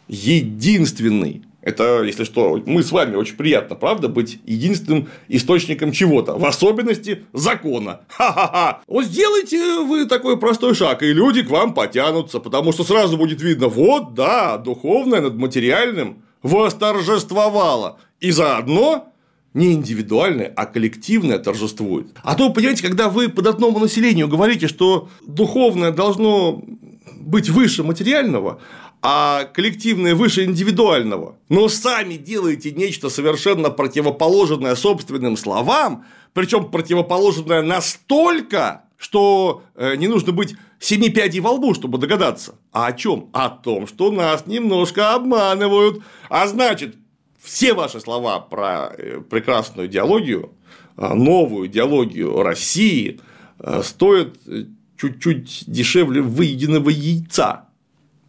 Единственный. 0.08 1.44
Это, 1.62 2.02
если 2.02 2.24
что, 2.24 2.60
мы 2.66 2.82
с 2.82 2.90
вами 2.90 3.14
очень 3.14 3.36
приятно, 3.36 3.76
правда, 3.76 4.08
быть 4.08 4.40
единственным 4.44 5.08
источником 5.28 5.92
чего-то, 5.92 6.36
в 6.36 6.44
особенности 6.44 7.22
закона. 7.32 8.00
Ха-ха-ха. 8.08 8.82
Вот 8.88 9.04
сделайте 9.04 9.84
вы 9.84 10.06
такой 10.06 10.36
простой 10.36 10.74
шаг, 10.74 11.04
и 11.04 11.12
люди 11.12 11.44
к 11.44 11.50
вам 11.50 11.74
потянутся, 11.74 12.40
потому 12.40 12.72
что 12.72 12.82
сразу 12.82 13.16
будет 13.16 13.40
видно, 13.40 13.68
вот, 13.68 14.14
да, 14.14 14.58
духовное 14.58 15.20
над 15.20 15.36
материальным 15.36 16.24
восторжествовало. 16.42 18.00
И 18.18 18.32
заодно 18.32 19.13
не 19.54 19.72
индивидуальное, 19.72 20.52
а 20.54 20.66
коллективное 20.66 21.38
торжествует. 21.38 22.08
А 22.22 22.34
то, 22.34 22.50
понимаете, 22.50 22.82
когда 22.82 23.08
вы 23.08 23.28
податному 23.28 23.78
населению 23.78 24.28
говорите, 24.28 24.68
что 24.68 25.08
духовное 25.26 25.92
должно 25.92 26.62
быть 27.20 27.48
выше 27.48 27.84
материального, 27.84 28.60
а 29.00 29.44
коллективное 29.44 30.14
выше 30.14 30.44
индивидуального, 30.44 31.36
но 31.48 31.68
сами 31.68 32.14
делаете 32.14 32.72
нечто 32.72 33.10
совершенно 33.10 33.70
противоположное 33.70 34.74
собственным 34.74 35.36
словам, 35.36 36.04
причем 36.32 36.70
противоположное 36.70 37.62
настолько, 37.62 38.84
что 38.96 39.62
э, 39.76 39.96
не 39.96 40.08
нужно 40.08 40.32
быть 40.32 40.56
семи 40.80 41.10
пядей 41.10 41.40
во 41.40 41.52
лбу, 41.52 41.74
чтобы 41.74 41.98
догадаться. 41.98 42.54
А 42.72 42.86
о 42.86 42.92
чем? 42.92 43.28
О 43.32 43.50
том, 43.50 43.86
что 43.86 44.10
нас 44.10 44.46
немножко 44.46 45.14
обманывают. 45.14 46.02
А 46.28 46.46
значит, 46.46 46.96
все 47.44 47.74
ваши 47.74 48.00
слова 48.00 48.40
про 48.40 48.94
э, 48.96 49.20
прекрасную 49.20 49.86
идеологию, 49.88 50.52
э, 50.96 51.12
новую 51.12 51.68
идеологию 51.68 52.42
России 52.42 53.20
э, 53.58 53.82
стоят 53.84 54.38
чуть-чуть 54.96 55.64
дешевле 55.66 56.22
выеденного 56.22 56.88
яйца. 56.88 57.68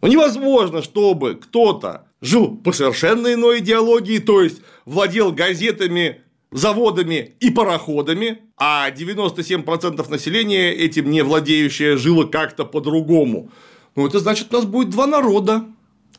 Но 0.02 0.08
невозможно, 0.08 0.82
чтобы 0.82 1.34
кто-то 1.34 2.06
жил 2.20 2.56
по 2.58 2.72
совершенно 2.72 3.32
иной 3.32 3.60
идеологии, 3.60 4.18
то 4.18 4.42
есть 4.42 4.60
владел 4.84 5.32
газетами, 5.32 6.20
заводами 6.52 7.36
и 7.40 7.50
пароходами, 7.50 8.42
а 8.58 8.90
97% 8.90 10.10
населения 10.10 10.72
этим 10.72 11.10
не 11.10 11.22
владеющее 11.22 11.96
жило 11.96 12.24
как-то 12.24 12.66
по-другому. 12.66 13.50
Ну, 13.94 14.06
это 14.06 14.18
значит, 14.18 14.52
у 14.52 14.56
нас 14.56 14.66
будет 14.66 14.90
два 14.90 15.06
народа, 15.06 15.64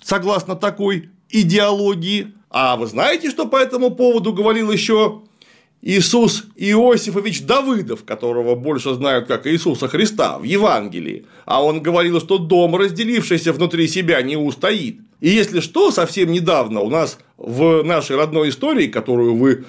согласно 0.01 0.55
такой 0.55 1.11
идеологии. 1.29 2.33
А 2.49 2.75
вы 2.77 2.87
знаете, 2.87 3.29
что 3.29 3.45
по 3.45 3.57
этому 3.57 3.91
поводу 3.91 4.33
говорил 4.33 4.71
еще 4.71 5.21
Иисус 5.81 6.45
Иосифович 6.55 7.43
Давыдов, 7.43 8.03
которого 8.03 8.55
больше 8.55 8.93
знают 8.93 9.27
как 9.27 9.45
Иисуса 9.47 9.87
Христа 9.87 10.39
в 10.39 10.43
Евангелии, 10.43 11.25
а 11.45 11.63
он 11.63 11.81
говорил, 11.81 12.19
что 12.19 12.37
дом, 12.37 12.75
разделившийся 12.75 13.53
внутри 13.53 13.87
себя, 13.87 14.21
не 14.21 14.37
устоит. 14.37 14.99
И 15.19 15.29
если 15.29 15.59
что, 15.59 15.91
совсем 15.91 16.31
недавно 16.31 16.81
у 16.81 16.89
нас 16.89 17.19
в 17.37 17.83
нашей 17.83 18.15
родной 18.15 18.49
истории, 18.49 18.87
которую 18.87 19.35
вы 19.35 19.65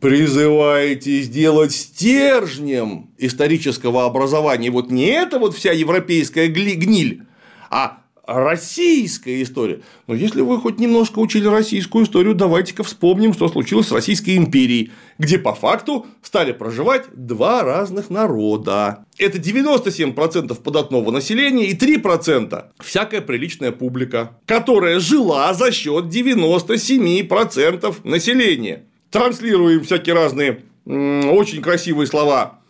призываете 0.00 1.20
сделать 1.20 1.72
стержнем 1.72 3.10
исторического 3.18 4.04
образования, 4.04 4.70
вот 4.70 4.90
не 4.90 5.06
это 5.06 5.38
вот 5.38 5.54
вся 5.54 5.72
европейская 5.72 6.48
гниль, 6.48 7.22
а 7.70 8.01
российская 8.32 9.42
история. 9.42 9.80
Но 10.06 10.14
если 10.14 10.40
вы 10.40 10.58
хоть 10.58 10.78
немножко 10.78 11.18
учили 11.18 11.46
российскую 11.46 12.04
историю, 12.04 12.34
давайте-ка 12.34 12.82
вспомним, 12.82 13.34
что 13.34 13.48
случилось 13.48 13.88
с 13.88 13.92
Российской 13.92 14.36
империей, 14.36 14.92
где 15.18 15.38
по 15.38 15.54
факту 15.54 16.06
стали 16.22 16.52
проживать 16.52 17.04
два 17.12 17.62
разных 17.62 18.10
народа. 18.10 19.04
Это 19.18 19.38
97% 19.38 20.54
податного 20.62 21.10
населения 21.10 21.66
и 21.66 21.76
3% 21.76 22.64
всякая 22.80 23.20
приличная 23.20 23.72
публика, 23.72 24.36
которая 24.46 25.00
жила 25.00 25.52
за 25.54 25.72
счет 25.72 26.06
97% 26.06 27.96
населения. 28.04 28.84
Транслируем 29.10 29.84
всякие 29.84 30.14
разные 30.14 30.62
очень 30.84 31.62
красивые 31.62 32.06
слова 32.06 32.62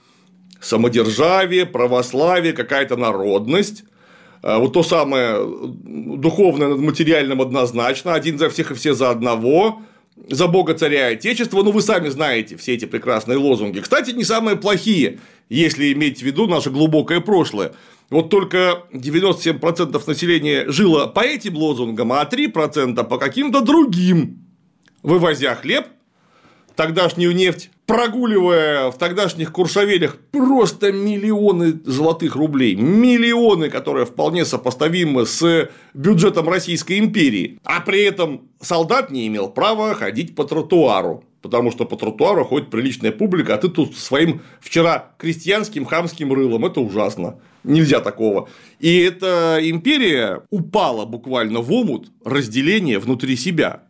самодержавие, 0.63 1.67
православие, 1.67 2.53
какая-то 2.53 2.97
народность. 2.97 3.85
А, 4.43 4.59
вот 4.59 4.73
то 4.73 4.83
самое 4.83 5.39
духовное 5.39 6.69
над 6.69 6.81
материальным 6.81 7.41
однозначно, 7.41 8.15
один 8.15 8.39
за 8.39 8.51
всех 8.51 8.73
и 8.73 8.75
все 8.75 8.93
за 8.93 9.11
одного, 9.11 9.83
за 10.29 10.49
Бога, 10.49 10.75
царя 10.75 11.11
и 11.11 11.15
Отечества, 11.15 11.63
ну 11.63 11.71
вы 11.71 11.81
сами 11.81 12.09
знаете 12.09 12.57
все 12.57 12.75
эти 12.75 12.85
прекрасные 12.85 13.39
лозунги. 13.39 13.81
Кстати, 13.81 14.11
не 14.11 14.25
самые 14.25 14.57
плохие, 14.57 15.21
если 15.49 15.93
иметь 15.93 16.19
в 16.19 16.23
виду 16.23 16.47
наше 16.47 16.71
глубокое 16.71 17.21
прошлое. 17.21 17.73
Вот 18.11 18.29
только 18.29 18.83
97% 18.93 20.03
населения 20.07 20.71
жило 20.71 21.07
по 21.07 21.21
этим 21.21 21.57
лозунгам, 21.57 22.13
а 22.13 22.25
3% 22.25 23.05
по 23.05 23.19
каким-то 23.19 23.63
другим, 23.63 24.45
вывозя 25.03 25.55
хлеб, 25.55 25.87
тогдашнюю 26.77 27.35
нефть, 27.35 27.71
прогуливая 27.87 28.91
в 28.91 28.99
тогдашних 28.99 29.53
куршавелях 29.53 30.17
просто 30.31 30.93
миллионы 30.93 31.81
золотых 31.85 32.37
рублей, 32.37 32.75
миллионы, 32.75 33.71
которые 33.71 34.07
вполне 34.07 34.45
сопоставимы 34.45 35.27
с 35.27 35.71
бюджетом 35.95 36.49
Российской 36.49 36.99
империи, 36.99 37.59
а 37.65 37.81
при 37.81 38.03
этом 38.03 38.49
солдат 38.61 39.11
не 39.11 39.27
имел 39.27 39.49
права 39.49 39.95
ходить 39.95 40.35
по 40.35 40.45
тротуару, 40.45 41.25
потому 41.43 41.71
что 41.71 41.85
по 41.85 41.97
тротуару 41.97 42.45
ходит 42.45 42.71
приличная 42.71 43.13
публика, 43.13 43.55
а 43.55 43.59
ты 43.59 43.69
тут 43.69 43.97
своим 43.97 44.43
вчера 44.61 45.13
крестьянским 45.19 45.85
хамским 45.85 46.33
рылом, 46.33 46.65
это 46.65 46.81
ужасно. 46.81 47.41
Нельзя 47.65 48.01
такого. 48.01 48.49
И 48.81 48.99
эта 48.99 49.59
империя 49.63 50.43
упала 50.51 51.05
буквально 51.05 51.61
в 51.61 51.73
омут 51.73 52.11
разделения 52.25 52.99
внутри 52.99 53.37
себя. 53.37 53.85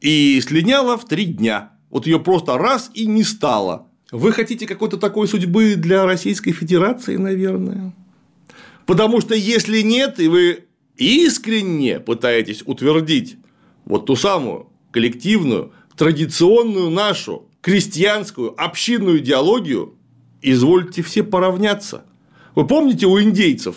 И 0.00 0.40
слиняла 0.40 0.96
в 0.96 1.04
три 1.06 1.26
дня. 1.26 1.72
Вот 1.90 2.06
ее 2.06 2.20
просто 2.20 2.58
раз 2.58 2.90
и 2.94 3.06
не 3.06 3.22
стало. 3.22 3.88
Вы 4.10 4.32
хотите 4.32 4.66
какой-то 4.66 4.96
такой 4.96 5.28
судьбы 5.28 5.74
для 5.74 6.04
Российской 6.04 6.52
Федерации, 6.52 7.16
наверное? 7.16 7.94
Потому 8.86 9.20
что 9.20 9.34
если 9.34 9.82
нет, 9.82 10.18
и 10.18 10.28
вы 10.28 10.64
искренне 10.96 12.00
пытаетесь 12.00 12.62
утвердить 12.64 13.36
вот 13.84 14.06
ту 14.06 14.16
самую 14.16 14.68
коллективную, 14.90 15.72
традиционную 15.96 16.90
нашу 16.90 17.48
крестьянскую 17.60 18.54
общинную 18.62 19.18
идеологию, 19.18 19.94
извольте 20.40 21.02
все 21.02 21.22
поравняться. 21.22 22.04
Вы 22.54 22.66
помните 22.66 23.06
у 23.06 23.20
индейцев, 23.20 23.76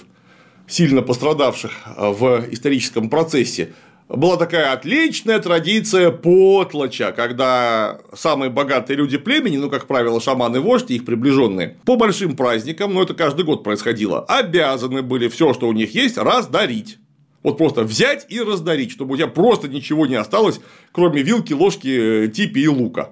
сильно 0.67 1.01
пострадавших 1.01 1.71
в 1.97 2.45
историческом 2.51 3.09
процессе, 3.09 3.73
была 4.15 4.37
такая 4.37 4.73
отличная 4.73 5.39
традиция 5.39 6.11
потлача, 6.11 7.11
когда 7.11 7.99
самые 8.13 8.49
богатые 8.49 8.97
люди 8.97 9.17
племени, 9.17 9.57
ну, 9.57 9.69
как 9.69 9.87
правило, 9.87 10.19
шаманы 10.19 10.59
вожди, 10.59 10.95
их 10.95 11.05
приближенные, 11.05 11.77
по 11.85 11.95
большим 11.95 12.35
праздникам, 12.35 12.93
ну, 12.93 13.01
это 13.01 13.13
каждый 13.13 13.45
год 13.45 13.63
происходило, 13.63 14.25
обязаны 14.25 15.01
были 15.01 15.27
все, 15.27 15.53
что 15.53 15.67
у 15.67 15.73
них 15.73 15.95
есть, 15.95 16.17
раздарить. 16.17 16.97
Вот 17.43 17.57
просто 17.57 17.83
взять 17.83 18.27
и 18.29 18.39
раздарить, 18.39 18.91
чтобы 18.91 19.13
у 19.13 19.17
тебя 19.17 19.27
просто 19.27 19.67
ничего 19.67 20.05
не 20.05 20.15
осталось, 20.15 20.59
кроме 20.91 21.23
вилки, 21.23 21.53
ложки, 21.53 22.31
типи 22.33 22.59
и 22.59 22.67
лука. 22.67 23.09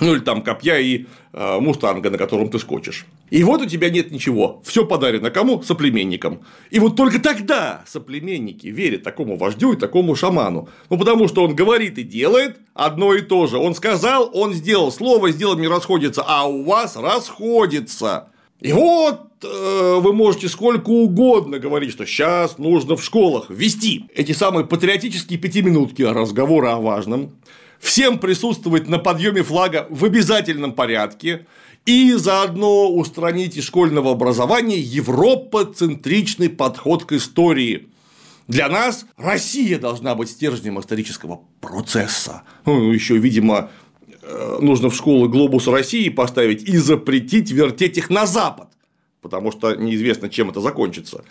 Ну 0.00 0.14
или 0.14 0.20
там 0.20 0.42
копья 0.42 0.78
и 0.78 1.06
э, 1.27 1.27
мустанга, 1.60 2.10
на 2.10 2.18
котором 2.18 2.50
ты 2.50 2.58
скочишь. 2.58 3.06
И 3.30 3.44
вот 3.44 3.62
у 3.62 3.66
тебя 3.66 3.90
нет 3.90 4.10
ничего. 4.10 4.60
Все 4.64 4.84
подарено 4.84 5.30
кому? 5.30 5.62
Соплеменникам. 5.62 6.40
И 6.70 6.80
вот 6.80 6.96
только 6.96 7.20
тогда 7.20 7.84
соплеменники 7.86 8.66
верят 8.66 9.04
такому 9.04 9.36
вождю 9.36 9.72
и 9.72 9.76
такому 9.76 10.16
шаману. 10.16 10.68
Ну, 10.90 10.98
потому 10.98 11.28
что 11.28 11.44
он 11.44 11.54
говорит 11.54 11.98
и 11.98 12.02
делает 12.02 12.58
одно 12.74 13.14
и 13.14 13.20
то 13.20 13.46
же. 13.46 13.58
Он 13.58 13.74
сказал, 13.74 14.30
он 14.32 14.52
сделал. 14.52 14.90
Слово 14.90 15.32
с 15.32 15.36
делом 15.36 15.60
не 15.60 15.68
расходится, 15.68 16.24
а 16.26 16.46
у 16.48 16.64
вас 16.64 16.96
расходится. 16.96 18.30
И 18.60 18.72
вот 18.72 19.44
э, 19.44 19.98
вы 20.00 20.12
можете 20.12 20.48
сколько 20.48 20.90
угодно 20.90 21.60
говорить, 21.60 21.92
что 21.92 22.04
сейчас 22.04 22.58
нужно 22.58 22.96
в 22.96 23.04
школах 23.04 23.50
ввести 23.50 24.06
эти 24.14 24.32
самые 24.32 24.66
патриотические 24.66 25.38
пятиминутки 25.38 26.02
разговора 26.02 26.72
о 26.72 26.80
важном, 26.80 27.30
всем 27.78 28.18
присутствовать 28.18 28.88
на 28.88 28.98
подъеме 28.98 29.42
флага 29.42 29.86
в 29.90 30.04
обязательном 30.04 30.72
порядке 30.72 31.46
и 31.86 32.12
заодно 32.14 32.90
устранить 32.92 33.56
из 33.56 33.64
школьного 33.64 34.12
образования 34.12 34.78
европоцентричный 34.78 36.50
подход 36.50 37.04
к 37.04 37.12
истории. 37.12 37.88
Для 38.46 38.68
нас 38.68 39.06
Россия 39.16 39.78
должна 39.78 40.14
быть 40.14 40.30
стержнем 40.30 40.80
исторического 40.80 41.40
процесса. 41.60 42.42
Ну, 42.64 42.92
еще, 42.92 43.18
видимо, 43.18 43.70
э, 44.22 44.58
нужно 44.60 44.88
в 44.88 44.94
школы 44.94 45.28
глобус 45.28 45.66
России 45.66 46.08
поставить 46.08 46.62
и 46.62 46.76
запретить 46.78 47.50
вертеть 47.50 47.98
их 47.98 48.08
на 48.10 48.26
Запад, 48.26 48.68
потому 49.20 49.52
что 49.52 49.74
неизвестно, 49.74 50.30
чем 50.30 50.50
это 50.50 50.60
закончится. 50.60 51.24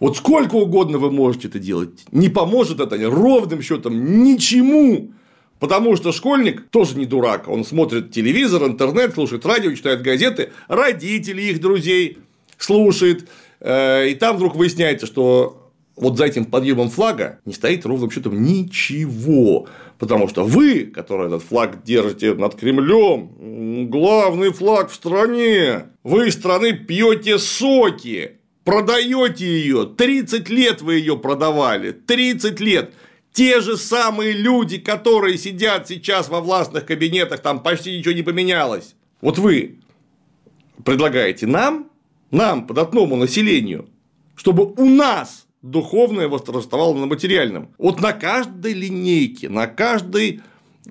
Вот 0.00 0.16
сколько 0.16 0.54
угодно 0.54 0.98
вы 0.98 1.10
можете 1.10 1.48
это 1.48 1.58
делать, 1.58 2.04
не 2.12 2.28
поможет 2.28 2.80
это 2.80 2.96
ровным 3.10 3.60
счетом 3.62 4.22
ничему. 4.22 5.10
Потому 5.58 5.96
что 5.96 6.12
школьник 6.12 6.68
тоже 6.70 6.96
не 6.96 7.06
дурак. 7.06 7.48
Он 7.48 7.64
смотрит 7.64 8.12
телевизор, 8.12 8.64
интернет, 8.64 9.14
слушает 9.14 9.44
радио, 9.44 9.72
читает 9.72 10.02
газеты, 10.02 10.50
родители 10.68 11.42
их 11.42 11.60
друзей 11.60 12.18
слушает. 12.58 13.28
Э, 13.60 14.08
и 14.08 14.14
там 14.14 14.36
вдруг 14.36 14.54
выясняется, 14.54 15.06
что 15.06 15.68
вот 15.96 16.16
за 16.16 16.26
этим 16.26 16.44
подъемом 16.44 16.90
флага 16.90 17.40
не 17.44 17.52
стоит 17.52 17.84
ровным 17.84 18.10
счетом 18.10 18.40
ничего. 18.42 19.66
Потому 19.98 20.28
что 20.28 20.44
вы, 20.44 20.84
которые 20.84 21.26
этот 21.26 21.42
флаг 21.42 21.82
держите 21.82 22.34
над 22.34 22.54
Кремлем, 22.54 23.88
главный 23.90 24.52
флаг 24.52 24.90
в 24.90 24.94
стране, 24.94 25.86
вы 26.04 26.28
из 26.28 26.34
страны 26.34 26.72
пьете 26.72 27.38
соки, 27.38 28.38
продаете 28.62 29.44
ее, 29.44 29.86
30 29.86 30.48
лет 30.50 30.82
вы 30.82 30.96
ее 30.96 31.16
продавали, 31.16 31.90
30 31.90 32.60
лет. 32.60 32.92
Те 33.38 33.60
же 33.60 33.76
самые 33.76 34.32
люди, 34.32 34.78
которые 34.78 35.38
сидят 35.38 35.86
сейчас 35.86 36.28
во 36.28 36.40
властных 36.40 36.84
кабинетах, 36.86 37.38
там 37.38 37.62
почти 37.62 37.96
ничего 37.96 38.12
не 38.12 38.22
поменялось. 38.22 38.96
Вот 39.20 39.38
вы 39.38 39.78
предлагаете 40.84 41.46
нам, 41.46 41.88
нам, 42.32 42.66
податному 42.66 43.14
населению, 43.14 43.88
чтобы 44.34 44.74
у 44.76 44.84
нас 44.84 45.46
духовное 45.62 46.26
восторжествовало 46.26 46.98
на 46.98 47.06
материальном. 47.06 47.68
Вот 47.78 48.00
на 48.00 48.12
каждой 48.12 48.72
линейке, 48.72 49.48
на 49.48 49.68
каждой 49.68 50.40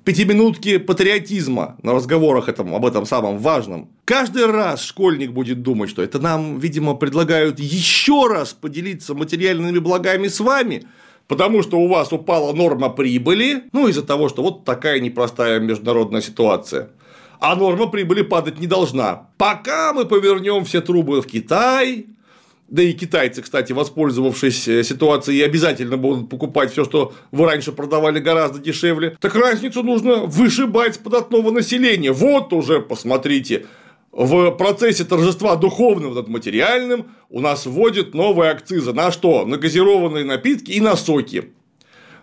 пятиминутке 0.06 0.80
патриотизма 0.80 1.76
на 1.84 1.92
разговорах 1.92 2.48
этом, 2.48 2.74
об 2.74 2.86
этом 2.86 3.06
самом 3.06 3.40
важном. 3.40 3.90
Каждый 4.06 4.46
раз 4.46 4.84
школьник 4.84 5.32
будет 5.32 5.64
думать, 5.64 5.90
что 5.90 6.02
это 6.02 6.20
нам, 6.20 6.60
видимо, 6.60 6.94
предлагают 6.94 7.60
еще 7.60 8.28
раз 8.28 8.54
поделиться 8.54 9.16
материальными 9.16 9.80
благами 9.80 10.30
с 10.30 10.40
вами, 10.40 10.88
потому 11.28 11.64
что 11.64 11.80
у 11.80 11.88
вас 11.88 12.12
упала 12.12 12.54
норма 12.54 12.90
прибыли, 12.90 13.64
ну, 13.72 13.88
из-за 13.88 14.04
того, 14.04 14.30
что 14.30 14.42
вот 14.44 14.66
такая 14.66 15.00
непростая 15.00 15.60
международная 15.60 16.22
ситуация. 16.22 16.90
А 17.40 17.56
норма 17.56 17.88
прибыли 17.88 18.22
падать 18.24 18.60
не 18.60 18.68
должна. 18.68 19.28
Пока 19.38 19.94
мы 19.94 20.06
повернем 20.06 20.66
все 20.66 20.82
трубы 20.82 21.22
в 21.22 21.28
Китай, 21.28 22.08
да 22.68 22.84
и 22.84 22.92
китайцы, 22.92 23.42
кстати, 23.42 23.72
воспользовавшись 23.72 24.68
э, 24.68 24.84
ситуацией, 24.84 25.42
обязательно 25.42 25.96
будут 25.96 26.30
покупать 26.30 26.72
все, 26.72 26.84
что 26.84 27.14
вы 27.32 27.46
раньше 27.46 27.72
продавали 27.72 28.20
гораздо 28.20 28.60
дешевле. 28.60 29.16
Так 29.22 29.36
разницу 29.36 29.84
нужно 29.84 30.26
вышибать 30.26 30.96
с 30.96 30.98
податного 30.98 31.52
населения. 31.52 32.12
Вот 32.12 32.52
уже, 32.52 32.82
посмотрите, 32.82 33.68
в 34.18 34.50
процессе 34.50 35.04
торжества 35.04 35.56
духовного 35.56 36.16
над 36.16 36.28
материальным 36.28 37.12
у 37.30 37.40
нас 37.40 37.68
вводят 37.68 38.16
новые 38.16 38.50
акцизы. 38.50 38.92
На 38.92 39.12
что? 39.12 39.46
На 39.46 39.58
газированные 39.58 40.26
напитки 40.26 40.72
и 40.72 40.82
на 40.82 40.96
соки. 40.96 41.54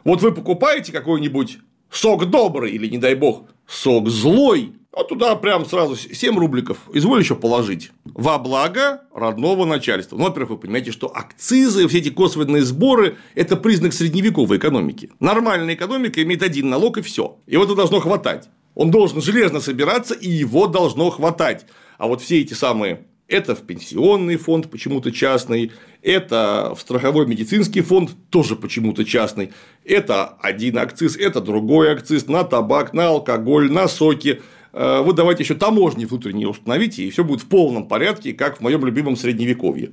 Вот 0.03 0.21
вы 0.21 0.33
покупаете 0.33 0.91
какой-нибудь 0.91 1.59
сок 1.91 2.29
добрый 2.29 2.73
или, 2.73 2.89
не 2.89 2.99
дай 2.99 3.15
бог, 3.15 3.45
сок 3.69 4.09
злой, 4.09 4.73
а 4.91 5.05
туда 5.05 5.37
прям 5.37 5.65
сразу 5.65 5.95
7 5.95 6.37
рубликов 6.37 6.79
изволь 6.93 7.21
еще 7.21 7.37
положить. 7.37 7.93
Во 8.05 8.39
благо 8.39 9.03
родного 9.15 9.65
начальства. 9.65 10.17
Ну, 10.17 10.25
во-первых, 10.25 10.51
вы 10.51 10.59
понимаете, 10.59 10.91
что 10.91 11.07
акцизы, 11.15 11.87
все 11.87 11.99
эти 11.99 12.11
косвенные 12.11 12.63
сборы– 12.63 13.19
это 13.37 13.57
признак 13.57 13.93
средневековой 13.93 14.59
экономики. 14.59 15.11
Нормальная 15.21 15.77
экономика 15.77 16.21
имеет 16.25 16.43
один 16.43 16.71
налог 16.71 16.99
и 16.99 17.03
все. 17.03 17.39
И 17.47 17.57
вот 17.57 17.67
это 17.67 17.77
должно 17.77 18.01
хватать. 18.01 18.49
Он 18.75 18.91
должен 18.91 19.23
железно 19.23 19.61
собираться, 19.61 20.15
и 20.15 20.29
его 20.29 20.67
должно 20.67 21.11
хватать. 21.11 21.67
А 21.99 22.07
вот 22.07 22.23
все 22.23 22.41
эти 22.41 22.55
самые 22.55 23.07
это 23.27 23.55
в 23.55 23.63
пенсионный 23.63 24.37
фонд 24.37 24.71
почему-то 24.71 25.11
частный, 25.11 25.73
это 26.03 26.75
в 26.77 26.81
страховой 26.81 27.27
медицинский 27.27 27.81
фонд 27.81 28.11
тоже 28.31 28.55
почему-то 28.55 29.05
частный, 29.05 29.53
это 29.85 30.27
один 30.41 30.79
акциз, 30.79 31.17
это 31.17 31.41
другой 31.41 31.93
акциз 31.93 32.27
на 32.27 32.45
табак, 32.45 32.93
на 32.93 33.09
алкоголь, 33.09 33.73
на 33.73 33.89
соки. 33.89 34.43
Э, 34.73 35.01
вы 35.01 35.15
давайте 35.15 35.43
еще 35.43 35.55
таможни 35.55 36.05
внутренние 36.05 36.49
установите, 36.49 37.05
и 37.05 37.11
все 37.11 37.25
будет 37.25 37.41
в 37.41 37.47
полном 37.47 37.89
порядке, 37.89 38.35
как 38.35 38.59
в 38.59 38.61
моем 38.61 38.85
любимом 38.85 39.17
средневековье. 39.17 39.93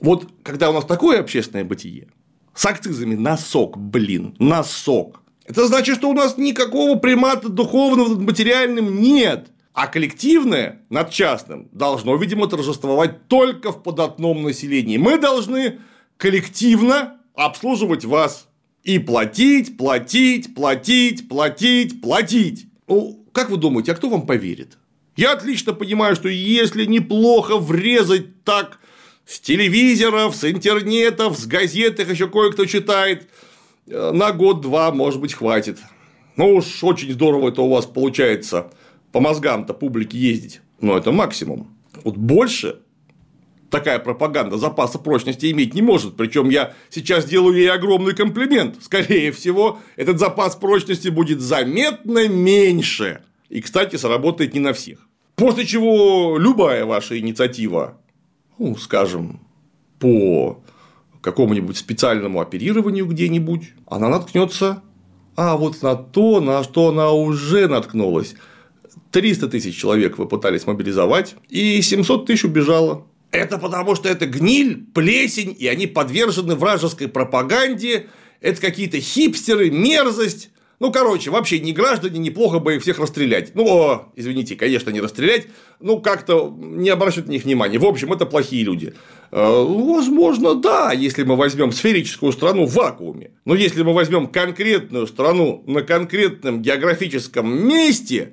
Вот 0.00 0.28
когда 0.42 0.70
у 0.70 0.72
нас 0.72 0.84
такое 0.84 1.20
общественное 1.20 1.64
бытие, 1.64 2.08
с 2.54 2.66
акцизами 2.66 3.14
на 3.14 3.38
сок, 3.38 3.78
блин, 3.78 4.34
на 4.40 4.64
сок, 4.64 5.22
это 5.44 5.66
значит, 5.66 5.96
что 5.96 6.10
у 6.10 6.12
нас 6.12 6.38
никакого 6.38 6.98
примата 6.98 7.48
духовного 7.48 8.08
над 8.08 8.20
материальным 8.20 9.00
нет. 9.00 9.48
А 9.74 9.86
коллективное 9.86 10.82
над 10.90 11.10
частным 11.10 11.68
должно, 11.72 12.16
видимо, 12.16 12.46
торжествовать 12.46 13.26
только 13.28 13.72
в 13.72 13.82
податном 13.82 14.42
населении. 14.42 14.98
Мы 14.98 15.18
должны 15.18 15.78
коллективно 16.18 17.18
обслуживать 17.34 18.04
вас 18.04 18.48
и 18.84 18.98
платить, 18.98 19.78
платить, 19.78 20.54
платить, 20.54 21.28
платить, 21.28 22.02
платить. 22.02 22.66
Ну, 22.86 23.24
как 23.32 23.48
вы 23.48 23.56
думаете, 23.56 23.92
а 23.92 23.94
кто 23.94 24.10
вам 24.10 24.26
поверит? 24.26 24.76
Я 25.16 25.32
отлично 25.32 25.72
понимаю, 25.72 26.16
что 26.16 26.28
если 26.28 26.84
неплохо 26.84 27.58
врезать 27.58 28.44
так 28.44 28.78
с 29.24 29.40
телевизоров, 29.40 30.34
с 30.34 30.50
интернетов, 30.50 31.38
с 31.38 31.46
газет, 31.46 32.00
их 32.00 32.10
еще 32.10 32.28
кое-кто 32.28 32.66
читает, 32.66 33.28
э, 33.86 34.10
на 34.12 34.32
год-два, 34.32 34.92
может 34.92 35.20
быть, 35.20 35.32
хватит. 35.32 35.78
Ну 36.36 36.56
уж 36.56 36.82
очень 36.82 37.12
здорово 37.12 37.50
это 37.50 37.62
у 37.62 37.70
вас 37.70 37.86
получается 37.86 38.70
по 39.12 39.20
мозгам-то 39.20 39.74
публике 39.74 40.18
ездить. 40.18 40.60
Но 40.80 40.96
это 40.96 41.12
максимум. 41.12 41.76
Вот 42.04 42.16
больше 42.16 42.80
такая 43.70 43.98
пропаганда 43.98 44.58
запаса 44.58 44.98
прочности 44.98 45.50
иметь 45.50 45.74
не 45.74 45.82
может. 45.82 46.16
Причем 46.16 46.48
я 46.50 46.74
сейчас 46.90 47.24
делаю 47.24 47.56
ей 47.56 47.70
огромный 47.70 48.14
комплимент. 48.14 48.82
Скорее 48.82 49.32
всего, 49.32 49.78
этот 49.96 50.18
запас 50.18 50.56
прочности 50.56 51.08
будет 51.08 51.40
заметно 51.40 52.28
меньше. 52.28 53.22
И, 53.48 53.60
кстати, 53.60 53.96
сработает 53.96 54.54
не 54.54 54.60
на 54.60 54.72
всех. 54.72 55.06
После 55.36 55.66
чего 55.66 56.36
любая 56.38 56.84
ваша 56.84 57.18
инициатива, 57.18 57.98
ну, 58.58 58.76
скажем, 58.76 59.40
по 59.98 60.62
какому-нибудь 61.20 61.76
специальному 61.76 62.40
оперированию 62.40 63.06
где-нибудь, 63.06 63.72
она 63.86 64.08
наткнется 64.08 64.82
а 65.36 65.56
вот 65.56 65.82
на 65.82 65.94
то, 65.94 66.40
на 66.40 66.62
что 66.62 66.88
она 66.88 67.10
уже 67.12 67.68
наткнулась. 67.68 68.34
300 69.12 69.48
тысяч 69.48 69.76
человек 69.78 70.18
вы 70.18 70.26
пытались 70.26 70.66
мобилизовать, 70.66 71.36
и 71.48 71.80
700 71.82 72.26
тысяч 72.26 72.44
убежало. 72.44 73.06
Это 73.30 73.58
потому, 73.58 73.94
что 73.94 74.08
это 74.08 74.26
гниль, 74.26 74.84
плесень, 74.94 75.56
и 75.58 75.66
они 75.68 75.86
подвержены 75.86 76.54
вражеской 76.54 77.08
пропаганде, 77.08 78.08
это 78.40 78.60
какие-то 78.60 79.00
хипстеры, 79.00 79.70
мерзость. 79.70 80.50
Ну, 80.80 80.90
короче, 80.90 81.30
вообще 81.30 81.60
не 81.60 81.72
граждане, 81.72 82.18
неплохо 82.18 82.58
бы 82.58 82.74
их 82.74 82.82
всех 82.82 82.98
расстрелять. 82.98 83.54
Ну, 83.54 84.02
извините, 84.16 84.56
конечно, 84.56 84.90
не 84.90 85.00
расстрелять, 85.00 85.46
ну, 85.78 86.00
как-то 86.00 86.52
не 86.58 86.90
обращать 86.90 87.28
на 87.28 87.30
них 87.30 87.44
внимания. 87.44 87.78
В 87.78 87.84
общем, 87.84 88.12
это 88.12 88.26
плохие 88.26 88.64
люди. 88.64 88.92
Э, 89.30 89.64
возможно, 89.64 90.56
да, 90.56 90.92
если 90.92 91.22
мы 91.22 91.36
возьмем 91.36 91.70
сферическую 91.70 92.32
страну 92.32 92.66
в 92.66 92.74
вакууме. 92.74 93.30
Но 93.44 93.54
если 93.54 93.82
мы 93.82 93.94
возьмем 93.94 94.26
конкретную 94.26 95.06
страну 95.06 95.62
на 95.68 95.82
конкретном 95.82 96.60
географическом 96.60 97.68
месте, 97.68 98.32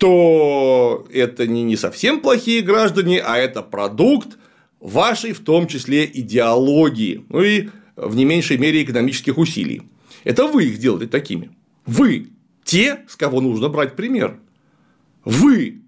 то 0.00 1.06
это 1.12 1.46
не, 1.46 1.62
не 1.62 1.76
совсем 1.76 2.20
плохие 2.20 2.62
граждане, 2.62 3.20
а 3.20 3.36
это 3.36 3.60
продукт 3.60 4.38
вашей, 4.80 5.32
в 5.32 5.40
том 5.40 5.66
числе, 5.66 6.10
идеологии, 6.12 7.26
ну 7.28 7.42
и 7.42 7.68
в 7.96 8.16
не 8.16 8.24
меньшей 8.24 8.56
мере 8.56 8.82
экономических 8.82 9.36
усилий. 9.36 9.82
Это 10.24 10.46
вы 10.46 10.64
их 10.64 10.78
делаете 10.78 11.06
такими. 11.06 11.50
Вы 11.84 12.28
те, 12.64 13.00
с 13.08 13.16
кого 13.16 13.42
нужно 13.42 13.68
брать 13.68 13.94
пример. 13.94 14.40
Вы 15.26 15.82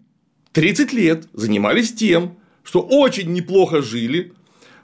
30 0.53 0.93
лет 0.93 1.29
занимались 1.33 1.95
тем, 1.95 2.37
что 2.65 2.83
очень 2.83 3.33
неплохо 3.33 3.81
жили, 3.81 4.35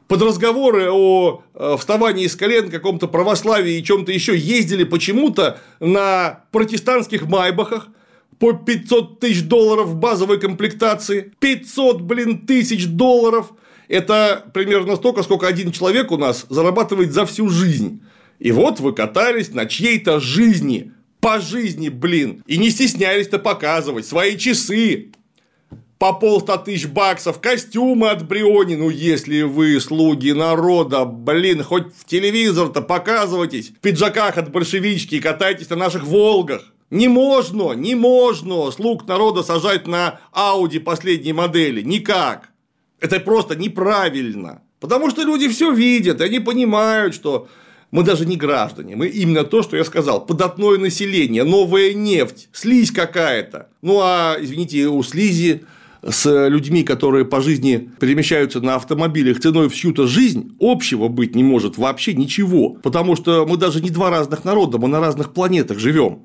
под 0.06 0.22
разговоры 0.22 0.90
о 0.90 1.42
э, 1.52 1.76
вставании 1.78 2.24
из 2.24 2.34
колен, 2.34 2.70
каком-то 2.70 3.08
православии 3.08 3.74
и 3.74 3.84
чем-то 3.84 4.10
еще 4.10 4.34
ездили 4.34 4.84
почему-то 4.84 5.60
на 5.80 6.44
протестантских 6.50 7.26
майбахах, 7.26 7.88
по 8.38 8.52
500 8.52 9.20
тысяч 9.20 9.42
долларов 9.42 9.96
базовой 9.96 10.38
комплектации. 10.38 11.32
500, 11.40 12.00
блин, 12.02 12.46
тысяч 12.46 12.86
долларов. 12.86 13.52
Это 13.88 14.44
примерно 14.52 14.96
столько, 14.96 15.22
сколько 15.22 15.46
один 15.46 15.72
человек 15.72 16.12
у 16.12 16.18
нас 16.18 16.46
зарабатывает 16.48 17.12
за 17.12 17.26
всю 17.26 17.48
жизнь. 17.48 18.02
И 18.38 18.52
вот 18.52 18.80
вы 18.80 18.92
катались 18.92 19.52
на 19.52 19.66
чьей-то 19.66 20.20
жизни. 20.20 20.92
По 21.20 21.40
жизни, 21.40 21.88
блин. 21.88 22.44
И 22.46 22.58
не 22.58 22.70
стеснялись-то 22.70 23.40
показывать 23.40 24.06
свои 24.06 24.36
часы. 24.36 25.08
По 25.98 26.12
полста 26.12 26.58
тысяч 26.58 26.86
баксов, 26.86 27.40
костюмы 27.40 28.10
от 28.10 28.28
Бриони. 28.28 28.76
Ну, 28.76 28.88
если 28.88 29.42
вы 29.42 29.80
слуги 29.80 30.30
народа, 30.30 31.04
блин, 31.04 31.64
хоть 31.64 31.92
в 31.92 32.04
телевизор-то 32.04 32.82
показывайтесь. 32.82 33.70
В 33.70 33.80
пиджаках 33.80 34.38
от 34.38 34.52
большевички 34.52 35.16
и 35.16 35.20
катайтесь 35.20 35.70
на 35.70 35.76
наших 35.76 36.04
Волгах. 36.04 36.72
Не 36.90 37.08
можно, 37.08 37.72
не 37.72 37.94
можно 37.94 38.70
слуг 38.70 39.06
народа 39.06 39.42
сажать 39.42 39.86
на 39.86 40.20
Ауди 40.32 40.78
последней 40.78 41.32
модели. 41.32 41.82
Никак. 41.82 42.50
Это 43.00 43.20
просто 43.20 43.56
неправильно. 43.56 44.62
Потому 44.80 45.10
что 45.10 45.22
люди 45.22 45.48
все 45.48 45.72
видят, 45.72 46.20
и 46.20 46.24
они 46.24 46.40
понимают, 46.40 47.14
что 47.14 47.48
мы 47.90 48.04
даже 48.04 48.26
не 48.26 48.36
граждане, 48.36 48.96
мы 48.96 49.06
именно 49.06 49.44
то, 49.44 49.62
что 49.62 49.76
я 49.76 49.84
сказал, 49.84 50.24
податное 50.24 50.78
население, 50.78 51.44
новая 51.44 51.94
нефть, 51.94 52.48
слизь 52.52 52.90
какая-то. 52.90 53.68
Ну 53.82 54.00
а, 54.02 54.36
извините, 54.38 54.88
у 54.88 55.02
слизи 55.02 55.64
с 56.06 56.48
людьми, 56.48 56.84
которые 56.84 57.24
по 57.24 57.40
жизни 57.40 57.90
перемещаются 57.98 58.60
на 58.60 58.76
автомобилях 58.76 59.40
ценой 59.40 59.68
всю-то 59.68 60.06
жизнь, 60.06 60.54
общего 60.60 61.08
быть 61.08 61.34
не 61.34 61.42
может 61.42 61.76
вообще 61.76 62.14
ничего. 62.14 62.70
Потому 62.82 63.16
что 63.16 63.46
мы 63.46 63.56
даже 63.56 63.80
не 63.80 63.90
два 63.90 64.10
разных 64.10 64.44
народа, 64.44 64.78
мы 64.78 64.88
на 64.88 65.00
разных 65.00 65.32
планетах 65.32 65.78
живем. 65.78 66.20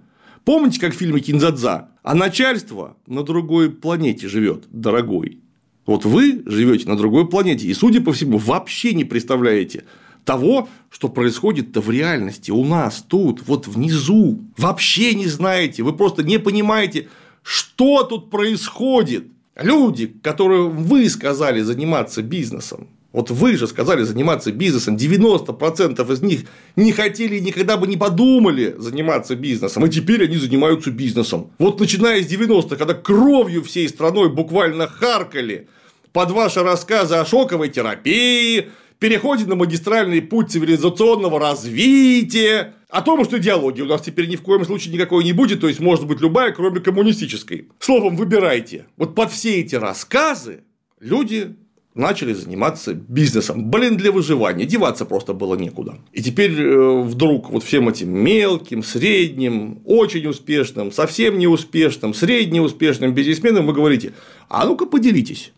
Помните, 0.45 0.79
как 0.79 0.93
в 0.93 0.97
фильме 0.97 1.21
Кинзадза? 1.21 1.89
А 2.03 2.15
начальство 2.15 2.97
на 3.07 3.23
другой 3.23 3.69
планете 3.69 4.27
живет, 4.27 4.65
дорогой. 4.71 5.39
Вот 5.85 6.05
вы 6.05 6.43
живете 6.45 6.87
на 6.87 6.97
другой 6.97 7.27
планете 7.29 7.67
и, 7.67 7.73
судя 7.73 8.01
по 8.01 8.13
всему, 8.13 8.37
вообще 8.37 8.93
не 8.93 9.05
представляете 9.05 9.85
того, 10.25 10.69
что 10.89 11.09
происходит-то 11.09 11.81
в 11.81 11.89
реальности 11.89 12.51
у 12.51 12.63
нас 12.65 13.03
тут, 13.07 13.45
вот 13.47 13.67
внизу. 13.67 14.39
Вообще 14.57 15.13
не 15.13 15.27
знаете, 15.27 15.83
вы 15.83 15.93
просто 15.93 16.23
не 16.23 16.39
понимаете, 16.39 17.09
что 17.41 18.03
тут 18.03 18.29
происходит. 18.29 19.27
Люди, 19.55 20.07
которые 20.07 20.69
вы 20.69 21.09
сказали 21.09 21.61
заниматься 21.61 22.21
бизнесом, 22.21 22.87
вот 23.13 23.29
вы 23.29 23.55
же 23.55 23.67
сказали 23.67 24.01
заниматься 24.01 24.51
бизнесом, 24.51 24.95
90% 24.97 26.11
из 26.11 26.21
них 26.21 26.41
не 26.75 26.91
хотели 26.91 27.35
и 27.35 27.41
никогда 27.41 27.77
бы 27.77 27.87
не 27.87 27.95
подумали 27.95 28.75
заниматься 28.77 29.35
бизнесом, 29.35 29.85
и 29.85 29.89
теперь 29.89 30.23
они 30.23 30.35
занимаются 30.35 30.89
бизнесом. 30.89 31.51
Вот 31.59 31.79
начиная 31.79 32.21
с 32.21 32.27
90-х, 32.27 32.75
когда 32.75 32.95
кровью 32.95 33.63
всей 33.63 33.87
страной 33.87 34.29
буквально 34.29 34.87
харкали 34.87 35.69
под 36.11 36.31
ваши 36.31 36.63
рассказы 36.63 37.15
о 37.15 37.25
шоковой 37.25 37.69
терапии, 37.69 38.69
переходе 38.97 39.45
на 39.45 39.55
магистральный 39.55 40.21
путь 40.21 40.51
цивилизационного 40.51 41.39
развития, 41.39 42.73
о 42.89 43.01
том, 43.01 43.23
что 43.25 43.37
идеологии 43.37 43.81
у 43.81 43.87
нас 43.87 44.01
теперь 44.01 44.27
ни 44.27 44.35
в 44.35 44.41
коем 44.41 44.65
случае 44.65 44.93
никакой 44.93 45.23
не 45.23 45.33
будет, 45.33 45.61
то 45.61 45.67
есть 45.67 45.79
может 45.79 46.07
быть 46.07 46.19
любая, 46.19 46.51
кроме 46.51 46.79
коммунистической. 46.79 47.67
Словом, 47.79 48.15
выбирайте. 48.15 48.85
Вот 48.97 49.13
под 49.13 49.31
все 49.31 49.59
эти 49.59 49.75
рассказы 49.75 50.63
люди 50.99 51.55
начали 51.95 52.33
заниматься 52.33 52.93
бизнесом. 52.93 53.69
Блин, 53.69 53.97
для 53.97 54.11
выживания. 54.11 54.65
Деваться 54.65 55.05
просто 55.05 55.33
было 55.33 55.55
некуда. 55.55 55.97
И 56.11 56.21
теперь 56.21 56.59
э, 56.59 57.01
вдруг 57.01 57.49
вот 57.49 57.63
всем 57.63 57.87
этим 57.89 58.09
мелким, 58.09 58.83
средним, 58.83 59.81
очень 59.85 60.25
успешным, 60.25 60.91
совсем 60.91 61.37
неуспешным, 61.37 62.13
среднеуспешным 62.13 63.13
бизнесменам 63.13 63.67
вы 63.67 63.73
говорите, 63.73 64.13
а 64.49 64.65
ну-ка 64.65 64.85
поделитесь. 64.85 65.53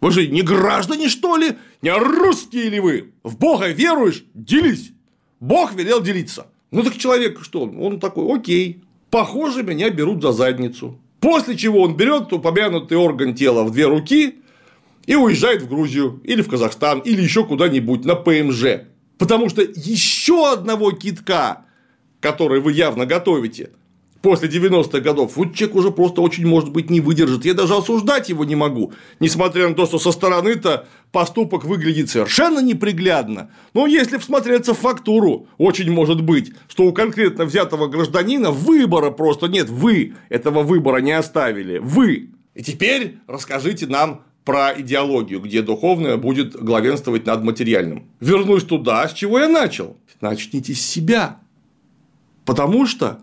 Вы 0.00 0.10
же 0.12 0.26
не 0.28 0.42
граждане, 0.42 1.08
что 1.08 1.36
ли? 1.36 1.52
Не 1.82 1.92
русские 1.92 2.68
ли 2.68 2.80
вы? 2.80 3.12
В 3.22 3.36
Бога 3.38 3.68
веруешь? 3.68 4.24
Делись. 4.34 4.92
Бог 5.40 5.74
велел 5.74 6.02
делиться. 6.02 6.46
Ну 6.70 6.82
так 6.82 6.96
человек 6.96 7.40
что? 7.42 7.62
Он 7.62 8.00
такой, 8.00 8.34
окей. 8.34 8.82
Похоже, 9.10 9.62
меня 9.62 9.90
берут 9.90 10.22
за 10.22 10.32
задницу. 10.32 10.98
После 11.20 11.56
чего 11.56 11.82
он 11.82 11.96
берет 11.96 12.32
упомянутый 12.32 12.98
орган 12.98 13.34
тела 13.34 13.64
в 13.64 13.70
две 13.72 13.86
руки 13.86 14.36
и 15.06 15.14
уезжает 15.14 15.62
в 15.62 15.68
Грузию 15.68 16.20
или 16.24 16.42
в 16.42 16.48
Казахстан 16.48 17.00
или 17.00 17.22
еще 17.22 17.44
куда-нибудь 17.44 18.04
на 18.04 18.14
ПМЖ. 18.14 18.82
Потому 19.18 19.48
что 19.48 19.62
еще 19.62 20.52
одного 20.52 20.90
китка, 20.92 21.64
который 22.20 22.60
вы 22.60 22.72
явно 22.72 23.06
готовите, 23.06 23.70
после 24.20 24.48
90-х 24.48 24.98
годов, 25.00 25.36
вот 25.36 25.54
человек 25.54 25.76
уже 25.76 25.90
просто 25.92 26.20
очень, 26.20 26.46
может 26.46 26.72
быть, 26.72 26.90
не 26.90 27.00
выдержит. 27.00 27.44
Я 27.44 27.54
даже 27.54 27.76
осуждать 27.76 28.28
его 28.28 28.44
не 28.44 28.56
могу, 28.56 28.92
несмотря 29.20 29.68
на 29.68 29.74
то, 29.74 29.86
что 29.86 29.98
со 29.98 30.10
стороны-то 30.10 30.88
поступок 31.12 31.64
выглядит 31.64 32.10
совершенно 32.10 32.58
неприглядно. 32.58 33.50
Но 33.72 33.86
если 33.86 34.18
всмотреться 34.18 34.74
в 34.74 34.78
фактуру, 34.80 35.46
очень 35.58 35.90
может 35.90 36.22
быть, 36.22 36.52
что 36.68 36.84
у 36.84 36.92
конкретно 36.92 37.44
взятого 37.44 37.86
гражданина 37.86 38.50
выбора 38.50 39.12
просто 39.12 39.46
нет. 39.46 39.70
Вы 39.70 40.14
этого 40.28 40.62
выбора 40.62 40.98
не 40.98 41.12
оставили. 41.12 41.78
Вы. 41.78 42.30
И 42.54 42.64
теперь 42.64 43.18
расскажите 43.28 43.86
нам 43.86 44.24
про 44.46 44.72
идеологию, 44.80 45.40
где 45.40 45.60
духовное 45.60 46.16
будет 46.16 46.54
главенствовать 46.54 47.26
над 47.26 47.42
материальным. 47.42 48.08
Вернусь 48.20 48.62
туда, 48.64 49.06
с 49.08 49.12
чего 49.12 49.40
я 49.40 49.48
начал. 49.48 49.96
Начните 50.20 50.72
с 50.72 50.80
себя. 50.80 51.40
Потому 52.44 52.86
что 52.86 53.20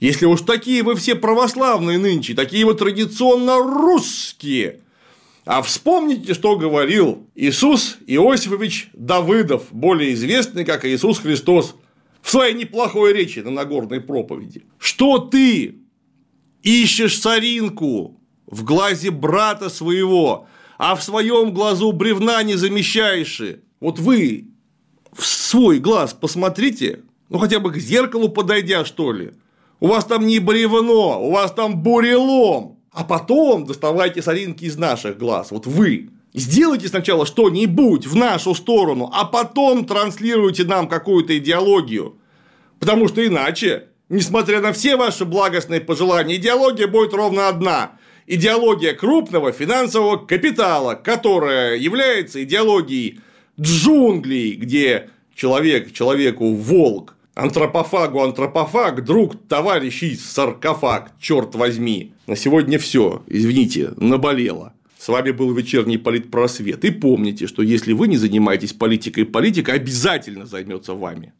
Если 0.00 0.26
уж 0.26 0.42
такие 0.42 0.82
вы 0.82 0.94
все 0.94 1.14
православные 1.14 1.98
нынче, 1.98 2.34
такие 2.34 2.66
вы 2.66 2.74
традиционно 2.74 3.58
русские, 3.58 4.80
а 5.46 5.62
вспомните, 5.62 6.34
что 6.34 6.56
говорил 6.56 7.26
Иисус 7.34 7.98
Иосифович 8.06 8.90
Давыдов, 8.92 9.68
более 9.70 10.12
известный 10.12 10.64
как 10.64 10.84
Иисус 10.84 11.18
Христос, 11.18 11.76
в 12.20 12.30
своей 12.30 12.54
неплохой 12.54 13.12
речи 13.12 13.38
на 13.38 13.50
Нагорной 13.50 14.00
проповеди. 14.00 14.64
Что 14.78 15.18
ты 15.18 15.76
ищешь 16.62 17.18
соринку 17.18 18.20
в 18.46 18.64
глазе 18.64 19.10
брата 19.10 19.70
своего, 19.70 20.46
а 20.78 20.94
в 20.94 21.02
своем 21.02 21.52
глазу 21.52 21.92
бревна 21.92 22.42
не 22.42 22.54
замещаешь. 22.54 23.42
Вот 23.80 23.98
вы 23.98 24.48
в 25.12 25.24
свой 25.24 25.78
глаз 25.78 26.14
посмотрите, 26.14 27.00
ну 27.28 27.38
хотя 27.38 27.60
бы 27.60 27.72
к 27.72 27.78
зеркалу 27.78 28.28
подойдя, 28.28 28.84
что 28.84 29.12
ли. 29.12 29.32
У 29.80 29.88
вас 29.88 30.04
там 30.04 30.26
не 30.26 30.38
бревно, 30.38 31.22
у 31.22 31.32
вас 31.32 31.52
там 31.52 31.82
бурелом. 31.82 32.78
А 32.92 33.04
потом 33.04 33.66
доставайте 33.66 34.22
соринки 34.22 34.64
из 34.64 34.78
наших 34.78 35.18
глаз. 35.18 35.50
Вот 35.50 35.66
вы. 35.66 36.08
Сделайте 36.32 36.88
сначала 36.88 37.26
что-нибудь 37.26 38.06
в 38.06 38.16
нашу 38.16 38.54
сторону, 38.54 39.10
а 39.12 39.24
потом 39.26 39.84
транслируйте 39.84 40.64
нам 40.64 40.88
какую-то 40.88 41.36
идеологию. 41.36 42.16
Потому 42.78 43.08
что 43.08 43.26
иначе, 43.26 43.88
несмотря 44.08 44.60
на 44.60 44.72
все 44.72 44.96
ваши 44.96 45.26
благостные 45.26 45.80
пожелания, 45.80 46.36
идеология 46.36 46.86
будет 46.86 47.12
ровно 47.12 47.48
одна. 47.48 47.92
Идеология 48.26 48.92
крупного 48.92 49.52
финансового 49.52 50.16
капитала, 50.16 50.94
которая 50.94 51.76
является 51.76 52.42
идеологией 52.42 53.20
джунглей, 53.60 54.54
где 54.54 55.10
человек 55.34 55.92
человеку 55.92 56.52
волк, 56.52 57.14
антропофагу 57.34 58.22
антропофаг, 58.22 59.04
друг, 59.04 59.36
товарищ 59.46 60.02
и 60.02 60.16
саркофаг, 60.16 61.12
черт 61.20 61.54
возьми. 61.54 62.14
На 62.26 62.34
сегодня 62.34 62.80
все, 62.80 63.22
извините, 63.28 63.92
наболело. 63.96 64.72
С 64.98 65.06
вами 65.06 65.30
был 65.30 65.52
вечерний 65.52 65.98
политпросвет. 65.98 66.84
И 66.84 66.90
помните, 66.90 67.46
что 67.46 67.62
если 67.62 67.92
вы 67.92 68.08
не 68.08 68.16
занимаетесь 68.16 68.72
политикой, 68.72 69.24
политика 69.24 69.74
обязательно 69.74 70.46
займется 70.46 70.94
вами. 70.94 71.32